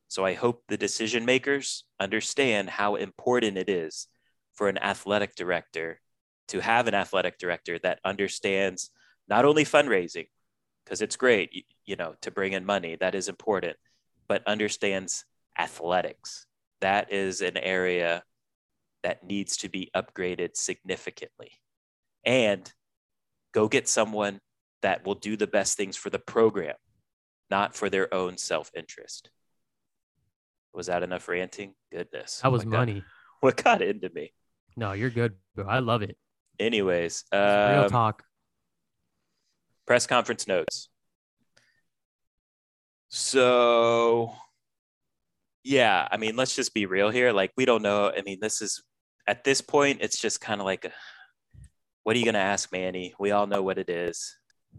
[0.08, 4.06] So I hope the decision makers understand how important it is
[4.52, 6.00] for an athletic director
[6.48, 8.90] to have an athletic director that understands
[9.28, 10.28] not only fundraising,
[10.84, 13.76] because it's great, you, you know, to bring in money, that is important,
[14.28, 15.24] but understands
[15.58, 16.46] athletics.
[16.80, 18.22] That is an area
[19.02, 21.52] that needs to be upgraded significantly.
[22.24, 22.70] And
[23.52, 24.40] go get someone
[24.82, 26.76] that will do the best things for the program,
[27.50, 29.30] not for their own self interest.
[30.74, 31.74] Was that enough ranting?
[31.92, 32.40] Goodness.
[32.42, 33.04] That was what got- money.
[33.40, 34.32] what got into me?
[34.76, 35.66] No, you're good, bro.
[35.66, 36.16] I love it.
[36.58, 38.24] Anyways, Real um, talk.
[39.86, 40.88] press conference notes.
[43.08, 44.32] So,
[45.62, 47.32] yeah, I mean, let's just be real here.
[47.32, 48.10] Like, we don't know.
[48.16, 48.82] I mean, this is
[49.26, 50.90] at this point, it's just kind of like,
[52.02, 53.14] what are you going to ask Manny?
[53.18, 54.36] We all know what it is.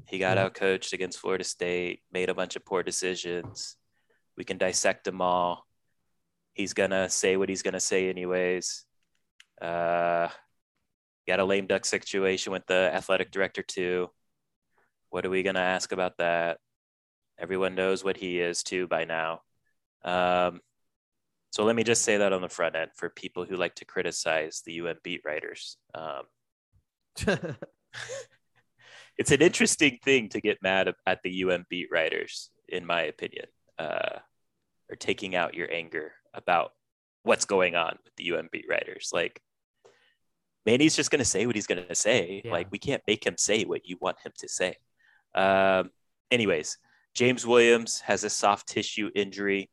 [0.08, 3.78] He got out coached against Florida State, made a bunch of poor decisions.
[4.38, 5.66] We can dissect them all.
[6.56, 8.86] He's going to say what he's going to say, anyways.
[9.62, 10.30] Uh,
[11.28, 14.10] got a lame duck situation with the athletic director, too.
[15.10, 16.58] What are we going to ask about that?
[17.38, 19.42] Everyone knows what he is too by now.
[20.04, 20.62] Um,
[21.52, 23.86] so let me just say that on the front end for people who like to
[23.86, 25.78] criticize the UM beat writers.
[25.94, 26.24] Um,
[29.18, 33.46] it's an interesting thing to get mad at the UM beat writers, in my opinion,
[33.80, 34.20] uh,
[34.90, 36.74] or taking out your anger about
[37.24, 39.10] what's going on with the UMB writers.
[39.14, 39.42] Like,
[40.66, 42.42] Manny's just going to say what he's going to say.
[42.44, 42.52] Yeah.
[42.52, 44.76] Like, we can't make him say what you want him to say.
[45.34, 45.92] Um,
[46.32, 46.78] anyways,
[47.14, 49.70] James Williams has a soft tissue injury,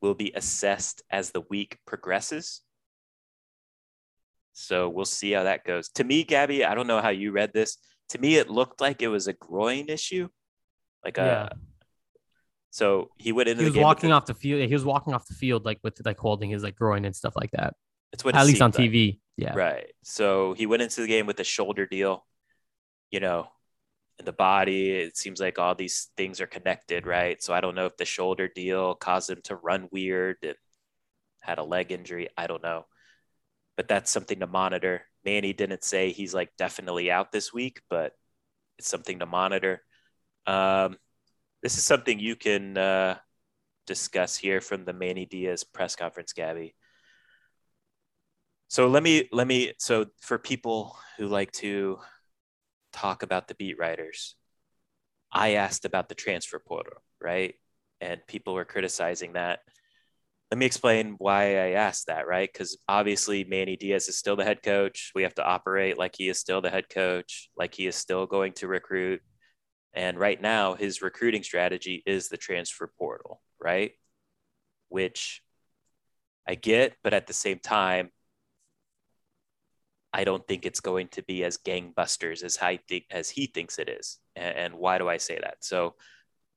[0.00, 2.62] will be assessed as the week progresses.
[4.52, 5.88] So we'll see how that goes.
[5.90, 7.78] To me, Gabby, I don't know how you read this.
[8.10, 10.28] To me, it looked like it was a groin issue.
[11.04, 11.56] Like a
[12.70, 14.66] so he went into he the was walking off the field.
[14.66, 17.34] He was walking off the field like with like holding his like groin and stuff
[17.36, 17.74] like that.
[18.12, 18.92] It's what At least on seemed like.
[18.92, 19.20] TV.
[19.36, 19.54] Yeah.
[19.54, 19.86] Right.
[20.02, 22.24] So he went into the game with a shoulder deal.
[23.10, 23.48] You know,
[24.20, 24.92] in the body.
[24.92, 27.42] It seems like all these things are connected, right?
[27.42, 30.54] So I don't know if the shoulder deal caused him to run weird and
[31.40, 32.28] had a leg injury.
[32.36, 32.86] I don't know.
[33.76, 35.06] But that's something to monitor.
[35.24, 38.12] Manny didn't say he's like definitely out this week, but
[38.78, 39.82] it's something to monitor.
[40.46, 40.98] Um,
[41.62, 43.18] this is something you can uh,
[43.86, 46.74] discuss here from the Manny Diaz press conference, Gabby.
[48.68, 51.98] So let me let me so for people who like to
[52.92, 54.36] talk about the beat writers,
[55.32, 57.54] I asked about the transfer portal, right?
[58.00, 59.60] And people were criticizing that.
[60.50, 62.48] Let me explain why I asked that, right?
[62.52, 65.12] Because obviously Manny Diaz is still the head coach.
[65.14, 68.26] We have to operate like he is still the head coach, like he is still
[68.26, 69.20] going to recruit.
[69.92, 73.92] And right now, his recruiting strategy is the transfer portal, right?
[74.88, 75.42] Which
[76.46, 78.10] I get, but at the same time,
[80.12, 83.78] I don't think it's going to be as gangbusters as I think as he thinks
[83.78, 84.18] it is.
[84.34, 85.58] And, and why do I say that?
[85.60, 85.94] So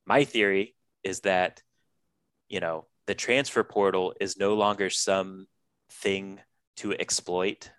[0.05, 1.61] my theory is that,
[2.49, 5.47] you know, the transfer portal is no longer some
[5.91, 6.39] thing
[6.77, 7.69] to exploit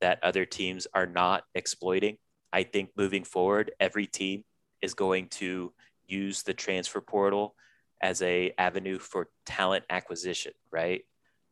[0.00, 2.18] that other teams are not exploiting.
[2.52, 4.44] I think moving forward, every team
[4.84, 5.72] is going to
[6.06, 7.54] use the transfer portal
[8.00, 11.02] as a avenue for talent acquisition, right?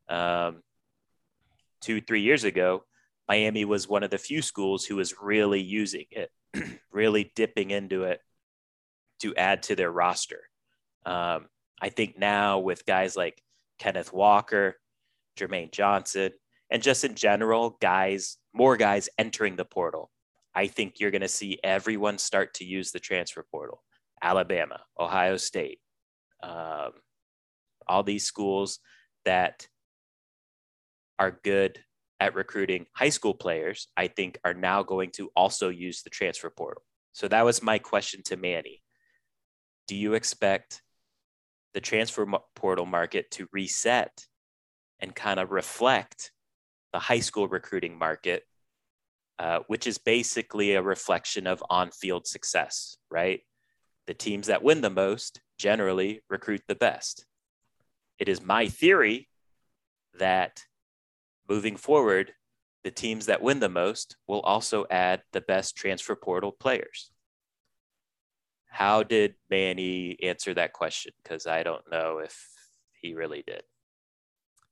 [0.09, 0.63] Um,
[1.81, 2.85] two, three years ago,
[3.27, 6.31] Miami was one of the few schools who was really using it,
[6.93, 8.21] really dipping into it
[9.21, 10.43] to add to their roster.
[11.07, 11.47] Um,
[11.81, 13.43] I think now with guys like
[13.79, 14.77] Kenneth Walker,
[15.39, 16.33] Jermaine Johnson,
[16.71, 20.11] and just in general, guys, more guys entering the portal,
[20.55, 23.83] I think you're going to see everyone start to use the transfer portal.
[24.23, 25.81] Alabama, Ohio State,
[26.43, 26.93] um,
[27.87, 28.79] all these schools
[29.25, 29.67] that
[31.19, 31.81] are good
[32.21, 36.51] at recruiting high school players, I think are now going to also use the transfer
[36.51, 36.83] portal.
[37.13, 38.83] So that was my question to Manny.
[39.89, 40.83] Do you expect
[41.75, 44.27] the transfer portal market to reset
[45.01, 46.31] and kind of reflect
[46.93, 48.45] the high school recruiting market,
[49.43, 53.41] uh, which is basically a reflection of on field success, right?
[54.07, 57.27] The teams that win the most generally recruit the best.
[58.19, 59.29] It is my theory
[60.19, 60.63] that
[61.49, 62.33] Moving forward,
[62.85, 67.11] the teams that win the most will also add the best transfer portal players.
[68.69, 71.13] How did Manny answer that question?
[71.23, 72.49] Because I don't know if
[73.01, 73.65] he really did.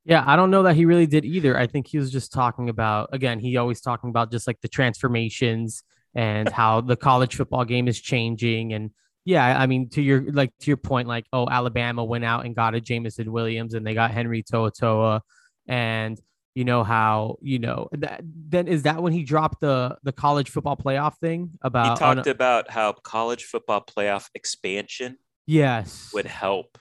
[0.05, 1.57] Yeah, I don't know that he really did either.
[1.57, 4.69] I think he was just talking about, again, he always talking about just like the
[4.69, 5.83] transformations
[6.15, 8.73] and how the college football game is changing.
[8.73, 8.91] And
[9.25, 12.57] yeah, I mean, to your like to your point, like, oh, Alabama went out and
[12.57, 15.21] got a Jameson Williams and they got Henry To'oTo'o.
[15.69, 16.19] And
[16.55, 20.51] you know how you know that then is that when he dropped the the college
[20.51, 26.77] football playoff thing about he talked about how college football playoff expansion yes would help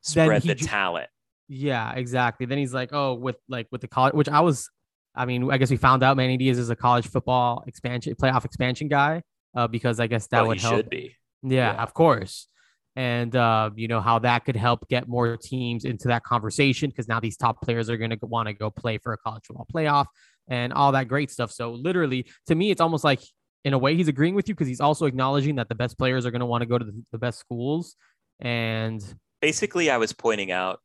[0.00, 1.08] spread the talent
[1.48, 4.70] yeah exactly then he's like oh with like with the college which i was
[5.14, 8.44] i mean i guess we found out manny diaz is a college football expansion playoff
[8.44, 9.22] expansion guy
[9.54, 11.82] uh, because i guess that well, would help should be yeah, yeah.
[11.82, 12.48] of course
[12.94, 17.08] and uh, you know how that could help get more teams into that conversation because
[17.08, 19.66] now these top players are going to want to go play for a college football
[19.72, 20.06] playoff
[20.48, 21.50] and all that great stuff.
[21.50, 23.20] So literally, to me, it's almost like
[23.64, 26.26] in a way he's agreeing with you because he's also acknowledging that the best players
[26.26, 27.96] are going to want to go to the, the best schools.
[28.40, 29.02] And
[29.40, 30.80] basically, I was pointing out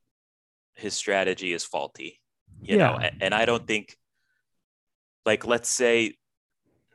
[0.77, 2.21] his strategy is faulty,
[2.61, 2.87] you yeah.
[2.87, 3.97] know, and, and I don't think
[5.25, 6.15] like let's say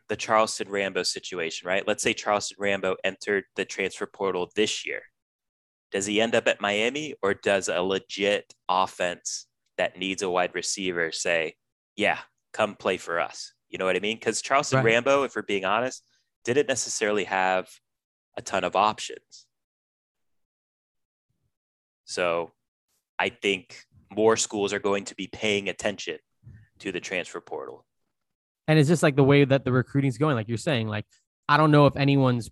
[0.08, 1.86] the Charleston Rambo situation, right?
[1.86, 5.02] Let's say Charleston Rambo entered the transfer portal this year.
[5.90, 9.46] Does he end up at Miami or does a legit offense
[9.78, 11.54] that needs a wide receiver say,
[11.96, 12.18] yeah,
[12.52, 13.52] come play for us?
[13.68, 14.16] You know what I mean?
[14.16, 14.86] Because Charleston right.
[14.86, 16.02] Rambo, if we're being honest,
[16.44, 17.68] didn't necessarily have
[18.36, 19.46] a ton of options.
[22.04, 22.52] So
[23.22, 26.18] I think more schools are going to be paying attention
[26.80, 27.86] to the transfer portal
[28.68, 30.36] and it's just like the way that the recruiting's going.
[30.36, 31.06] Like you're saying, like
[31.48, 32.50] I don't know if anyone's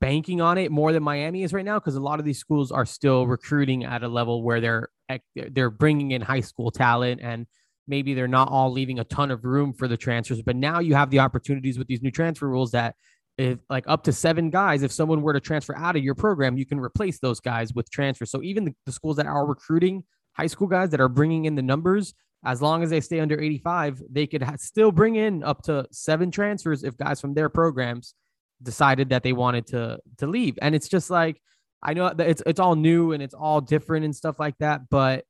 [0.00, 2.70] banking on it more than Miami is right now because a lot of these schools
[2.70, 4.88] are still recruiting at a level where they're
[5.34, 7.46] they're bringing in high school talent and
[7.88, 10.94] maybe they're not all leaving a ton of room for the transfers but now you
[10.94, 12.94] have the opportunities with these new transfer rules that
[13.42, 16.56] if like up to seven guys if someone were to transfer out of your program
[16.56, 20.04] you can replace those guys with transfers so even the, the schools that are recruiting
[20.34, 22.14] high school guys that are bringing in the numbers
[22.44, 25.86] as long as they stay under 85, they could ha- still bring in up to
[25.92, 28.14] seven transfers if guys from their programs
[28.62, 30.58] decided that they wanted to to leave.
[30.60, 31.40] And it's just like
[31.82, 34.88] I know that it's it's all new and it's all different and stuff like that,
[34.90, 35.24] but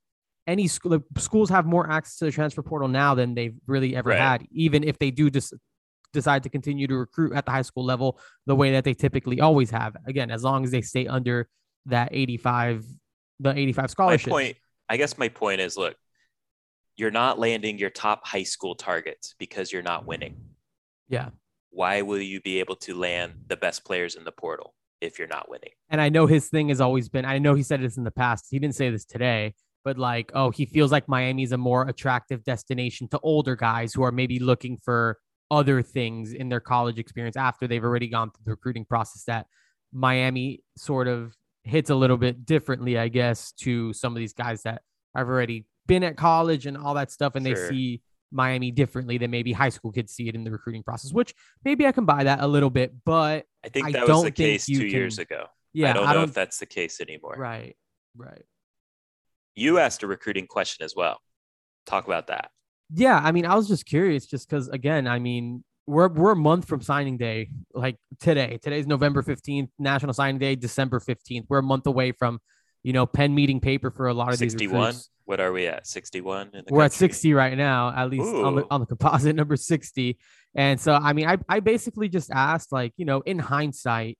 [0.47, 4.09] any school schools have more access to the transfer portal now than they've really ever
[4.09, 4.19] right.
[4.19, 5.53] had, even if they do just
[6.13, 9.41] decide to continue to recruit at the high school level the way that they typically
[9.41, 9.95] always have.
[10.05, 11.49] Again, as long as they stay under
[11.87, 12.85] that 85,
[13.39, 14.27] the 85 scholarship.
[14.27, 14.57] My point,
[14.89, 15.95] I guess my point is look,
[16.95, 20.37] you're not landing your top high school targets because you're not winning.
[21.09, 21.29] Yeah.
[21.71, 25.27] Why will you be able to land the best players in the portal if you're
[25.27, 25.71] not winning?
[25.89, 28.11] And I know his thing has always been, I know he said this in the
[28.11, 28.47] past.
[28.51, 32.43] He didn't say this today, but like, oh, he feels like Miami's a more attractive
[32.43, 35.17] destination to older guys who are maybe looking for
[35.53, 39.47] other things in their college experience after they've already gone through the recruiting process that
[39.91, 44.63] Miami sort of hits a little bit differently, I guess, to some of these guys
[44.63, 44.81] that
[45.15, 47.55] have already been at college and all that stuff, and sure.
[47.55, 48.01] they see
[48.31, 51.33] Miami differently than maybe high school kids see it in the recruiting process, which
[51.63, 54.31] maybe I can buy that a little bit, but I think that I was the
[54.31, 55.45] case two can, years ago.
[55.71, 57.35] Yeah, I don't I know don't, if that's the case anymore.
[57.37, 57.75] Right,
[58.17, 58.43] right
[59.55, 61.19] you asked a recruiting question as well.
[61.85, 62.51] Talk about that.
[62.93, 66.35] Yeah, I mean, I was just curious, just because again, I mean, we're we're a
[66.35, 68.59] month from signing day, like today.
[68.61, 71.45] Today's November fifteenth, National Signing Day, December fifteenth.
[71.49, 72.39] We're a month away from,
[72.83, 74.85] you know, pen meeting paper for a lot of 61?
[74.85, 74.95] these.
[74.95, 75.09] Sixty-one.
[75.25, 75.87] What are we at?
[75.87, 76.51] Sixty-one.
[76.53, 76.83] We're country?
[76.85, 80.19] at sixty right now, at least on the on the composite number sixty.
[80.55, 84.17] And so, I mean, I I basically just asked, like, you know, in hindsight,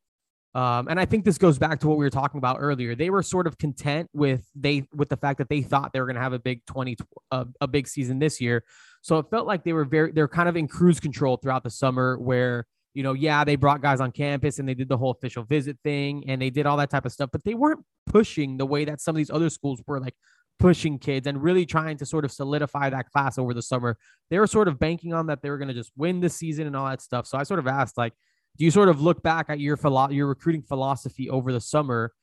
[0.55, 2.95] um, and I think this goes back to what we were talking about earlier.
[2.95, 6.05] They were sort of content with they with the fact that they thought they were
[6.05, 6.97] going to have a big 20
[7.31, 8.63] uh, a big season this year.
[9.01, 11.71] So it felt like they were very they're kind of in cruise control throughout the
[11.71, 15.11] summer where you know, yeah, they brought guys on campus and they did the whole
[15.11, 18.57] official visit thing and they did all that type of stuff, but they weren't pushing
[18.57, 20.13] the way that some of these other schools were like
[20.59, 23.97] pushing kids and really trying to sort of solidify that class over the summer.
[24.29, 26.67] They were sort of banking on that they were going to just win the season
[26.67, 27.25] and all that stuff.
[27.25, 28.13] So I sort of asked like
[28.57, 32.13] do you sort of look back at your philo- your recruiting philosophy over the summer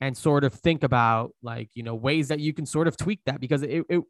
[0.00, 3.20] and sort of think about like you know ways that you can sort of tweak
[3.26, 4.02] that because it, it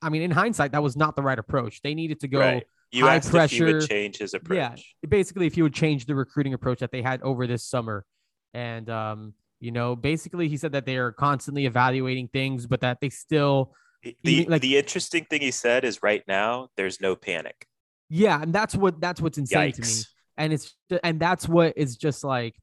[0.00, 1.82] I mean in hindsight that was not the right approach.
[1.82, 2.64] They needed to go right.
[2.92, 3.66] you high pressure.
[3.66, 4.56] If would change his approach.
[5.02, 8.04] Yeah, basically if he would change the recruiting approach that they had over this summer,
[8.54, 13.00] and um, you know, basically he said that they are constantly evaluating things, but that
[13.00, 13.72] they still.
[14.22, 17.66] The, like, the interesting thing he said is right now there's no panic.
[18.08, 19.74] Yeah, and that's what that's what's insane Yikes.
[19.74, 20.04] to me
[20.36, 22.54] and it's and that's what is just like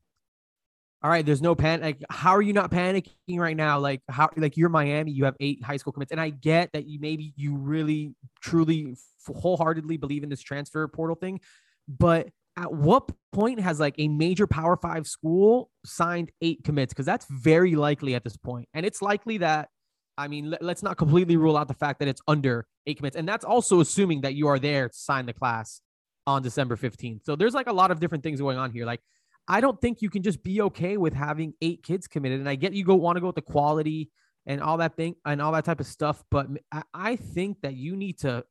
[1.04, 3.78] all right there's no panic like, how are you not panicking right now?
[3.78, 6.12] Like how like you're miami you have eight high school commits.
[6.12, 8.96] And i get that you maybe you really truly
[9.28, 11.42] wholeheartedly believe in this transfer portal thing.
[11.88, 16.94] But at what point has like a major power five school signed eight commits?
[16.94, 18.70] Because that's very likely at this point.
[18.74, 19.70] And it's likely that
[20.16, 23.18] i mean let, let's not completely rule out the fact that it's under eight commits.
[23.18, 25.82] And that's also assuming that you are there to sign the class
[26.26, 27.26] on December 15th.
[27.26, 28.86] So there's like a lot of different things going on here.
[28.86, 29.02] Like,
[29.48, 32.40] I don't think you can just be okay with having eight kids committed.
[32.40, 34.10] And I get you go want to go with the quality
[34.46, 36.24] and all that thing and all that type of stuff.
[36.32, 38.46] But I, I think that you need to,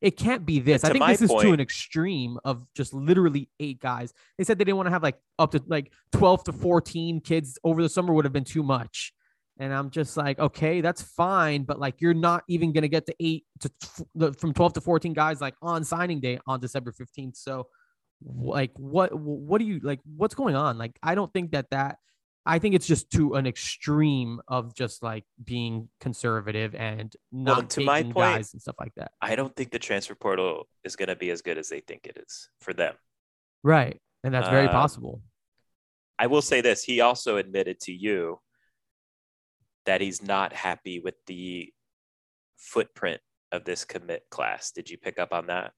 [0.00, 0.84] it can't be this.
[0.84, 4.12] I think this point, is to an extreme of just literally eight guys.
[4.38, 7.58] They said they didn't want to have like up to like 12 to 14 kids
[7.64, 9.12] over the summer would have been too much.
[9.58, 13.14] And I'm just like, okay, that's fine, but like you're not even gonna get to
[13.18, 17.36] eight to from 12 to 14 guys like on signing day on December 15th.
[17.36, 17.68] So,
[18.22, 20.00] like, what what do you like?
[20.16, 20.78] What's going on?
[20.78, 21.98] Like, I don't think that that.
[22.48, 27.66] I think it's just to an extreme of just like being conservative and not well,
[27.66, 29.10] to my point, guys and stuff like that.
[29.20, 32.06] I don't think the transfer portal is going to be as good as they think
[32.06, 32.94] it is for them.
[33.64, 35.22] Right, and that's very uh, possible.
[36.20, 38.38] I will say this: he also admitted to you
[39.86, 41.72] that he's not happy with the
[42.56, 43.20] footprint
[43.52, 44.72] of this commit class.
[44.72, 45.72] Did you pick up on that?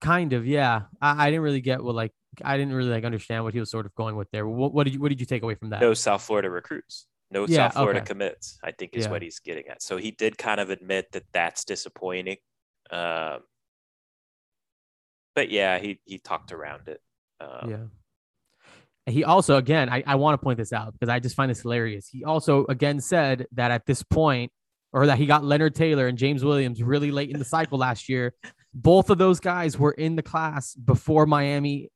[0.00, 0.82] Kind of, yeah.
[1.00, 3.70] I, I didn't really get what like I didn't really like understand what he was
[3.70, 4.46] sort of going with there.
[4.46, 5.80] What, what did you what did you take away from that?
[5.80, 7.06] No South Florida recruits.
[7.30, 8.06] No yeah, South Florida okay.
[8.06, 8.58] commits.
[8.64, 9.10] I think is yeah.
[9.10, 9.82] what he's getting at.
[9.82, 12.38] So he did kind of admit that that's disappointing.
[12.90, 13.40] Um,
[15.34, 17.00] but yeah, he he talked around it.
[17.40, 17.76] Um, yeah.
[19.06, 21.62] He also, again, I, I want to point this out because I just find this
[21.62, 22.08] hilarious.
[22.08, 24.52] He also, again, said that at this point,
[24.92, 28.08] or that he got Leonard Taylor and James Williams really late in the cycle last
[28.08, 28.34] year.
[28.74, 31.90] Both of those guys were in the class before Miami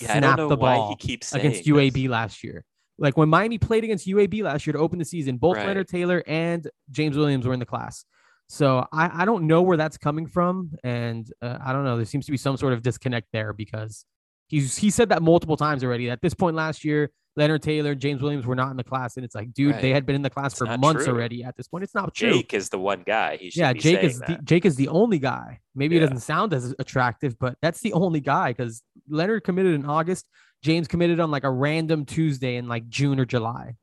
[0.00, 2.08] yeah, snapped the ball he keeps against UAB this.
[2.08, 2.64] last year.
[2.98, 5.66] Like when Miami played against UAB last year to open the season, both right.
[5.66, 8.04] Leonard Taylor and James Williams were in the class.
[8.48, 10.72] So I, I don't know where that's coming from.
[10.84, 11.96] And uh, I don't know.
[11.96, 14.04] There seems to be some sort of disconnect there because
[14.46, 16.10] He's he said that multiple times already.
[16.10, 19.24] At this point last year, Leonard Taylor, James Williams were not in the class, and
[19.24, 19.82] it's like, dude, right.
[19.82, 21.12] they had been in the class it's for months true.
[21.12, 21.42] already.
[21.42, 22.32] At this point, it's not true.
[22.32, 23.36] Jake is the one guy.
[23.36, 25.60] He yeah, Jake is the, Jake is the only guy.
[25.74, 26.02] Maybe yeah.
[26.02, 30.26] it doesn't sound as attractive, but that's the only guy because Leonard committed in August.
[30.62, 33.76] James committed on like a random Tuesday in like June or July.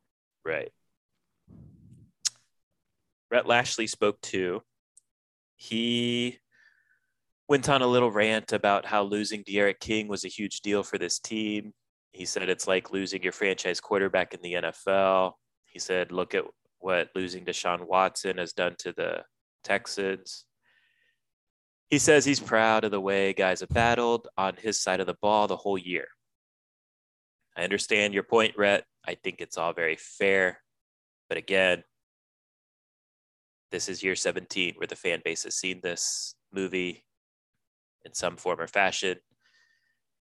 [0.45, 0.71] Right.
[3.29, 4.61] Rhett Lashlee spoke to.
[5.55, 6.39] He
[7.51, 10.97] went on a little rant about how losing D'Eriq King was a huge deal for
[10.97, 11.73] this team.
[12.13, 15.33] He said it's like losing your franchise quarterback in the NFL.
[15.65, 16.45] He said, look at
[16.79, 19.25] what losing Deshaun Watson has done to the
[19.65, 20.45] Texans.
[21.89, 25.17] He says he's proud of the way guys have battled on his side of the
[25.21, 26.07] ball the whole year.
[27.57, 28.85] I understand your point, Rhett.
[29.05, 30.61] I think it's all very fair.
[31.27, 31.83] But again,
[33.71, 37.03] this is year 17 where the fan base has seen this movie
[38.05, 39.17] in some form or fashion.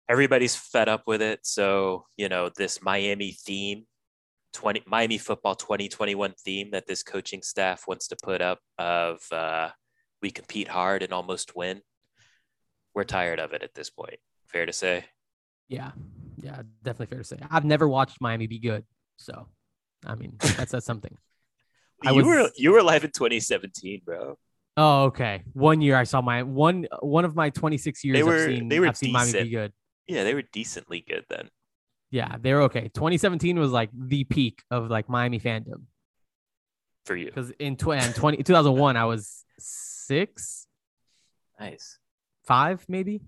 [0.08, 1.40] Everybody's fed up with it.
[1.44, 3.86] So, you know, this Miami theme,
[4.54, 9.70] 20 Miami football 2021 theme that this coaching staff wants to put up of uh,
[10.22, 11.82] we compete hard and almost win.
[12.94, 14.18] We're tired of it at this point.
[14.48, 15.06] Fair to say.
[15.68, 15.92] Yeah.
[16.38, 17.38] Yeah, definitely fair to say.
[17.50, 18.86] I've never watched Miami be good.
[19.18, 19.48] So,
[20.06, 21.18] I mean, that's, that's something.
[22.06, 24.38] I you was, were you were live in 2017, bro.
[24.78, 25.44] Oh, okay.
[25.54, 28.16] One year I saw my one one of my 26 years.
[28.18, 29.72] They were I've seen, they were I've seen Miami be good.
[30.08, 31.50] Yeah, they were decently good then.
[32.12, 32.90] Yeah, they were okay.
[32.94, 35.84] 2017 was like the peak of like Miami fandom
[37.06, 37.26] for you.
[37.26, 40.68] Because in 20, 20 2001 I was six.
[41.60, 42.00] Nice.
[42.44, 43.22] Five maybe.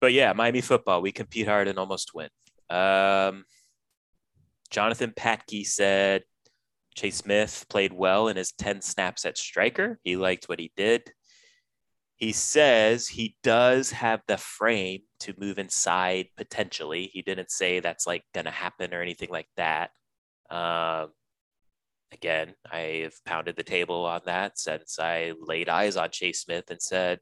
[0.00, 1.02] But yeah, Miami football.
[1.02, 2.28] We compete hard and almost win.
[2.70, 3.44] Um,
[4.70, 6.22] Jonathan Patke said
[6.94, 9.98] Chase Smith played well in his 10 snaps at striker.
[10.02, 11.12] He liked what he did.
[12.16, 17.10] He says he does have the frame to move inside potentially.
[17.12, 19.90] He didn't say that's like going to happen or anything like that.
[20.50, 21.10] Um,
[22.12, 26.70] again, I have pounded the table on that since I laid eyes on Chase Smith
[26.70, 27.18] and said,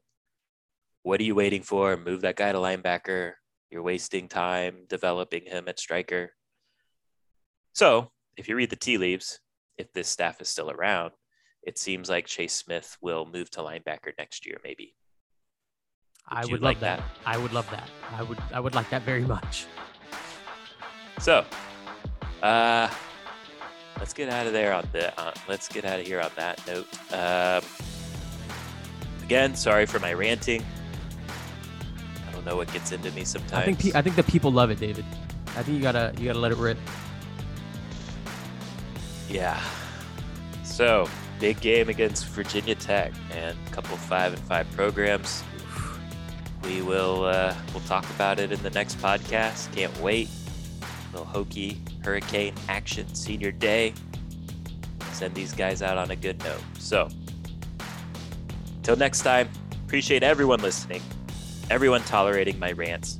[1.01, 1.97] What are you waiting for?
[1.97, 3.33] Move that guy to linebacker.
[3.71, 6.33] You're wasting time developing him at striker.
[7.73, 9.39] So, if you read the tea leaves,
[9.77, 11.11] if this staff is still around,
[11.63, 14.95] it seems like Chase Smith will move to linebacker next year, maybe.
[16.29, 16.99] Would I would like love that?
[16.99, 17.05] that.
[17.25, 17.89] I would love that.
[18.11, 19.65] I would I would like that very much.
[21.19, 21.45] So,
[22.41, 22.89] uh,
[23.99, 25.17] let's get out of there on the.
[25.19, 26.87] Uh, let's get out of here on that note.
[27.13, 27.63] Um,
[29.23, 30.63] again, sorry for my ranting.
[32.27, 33.53] I don't know what gets into me sometimes.
[33.53, 35.05] I think pe- I think the people love it, David.
[35.49, 36.77] I think you gotta you gotta let it rip.
[39.31, 39.63] Yeah.
[40.63, 41.07] So,
[41.39, 45.43] big game against Virginia Tech and a couple five and five programs.
[46.63, 49.73] We will uh, we'll talk about it in the next podcast.
[49.73, 50.27] Can't wait.
[51.13, 53.93] Little Hokie Hurricane action senior day.
[55.13, 56.61] Send these guys out on a good note.
[56.77, 57.09] So,
[58.83, 59.49] till next time,
[59.85, 61.01] appreciate everyone listening,
[61.69, 63.17] everyone tolerating my rants.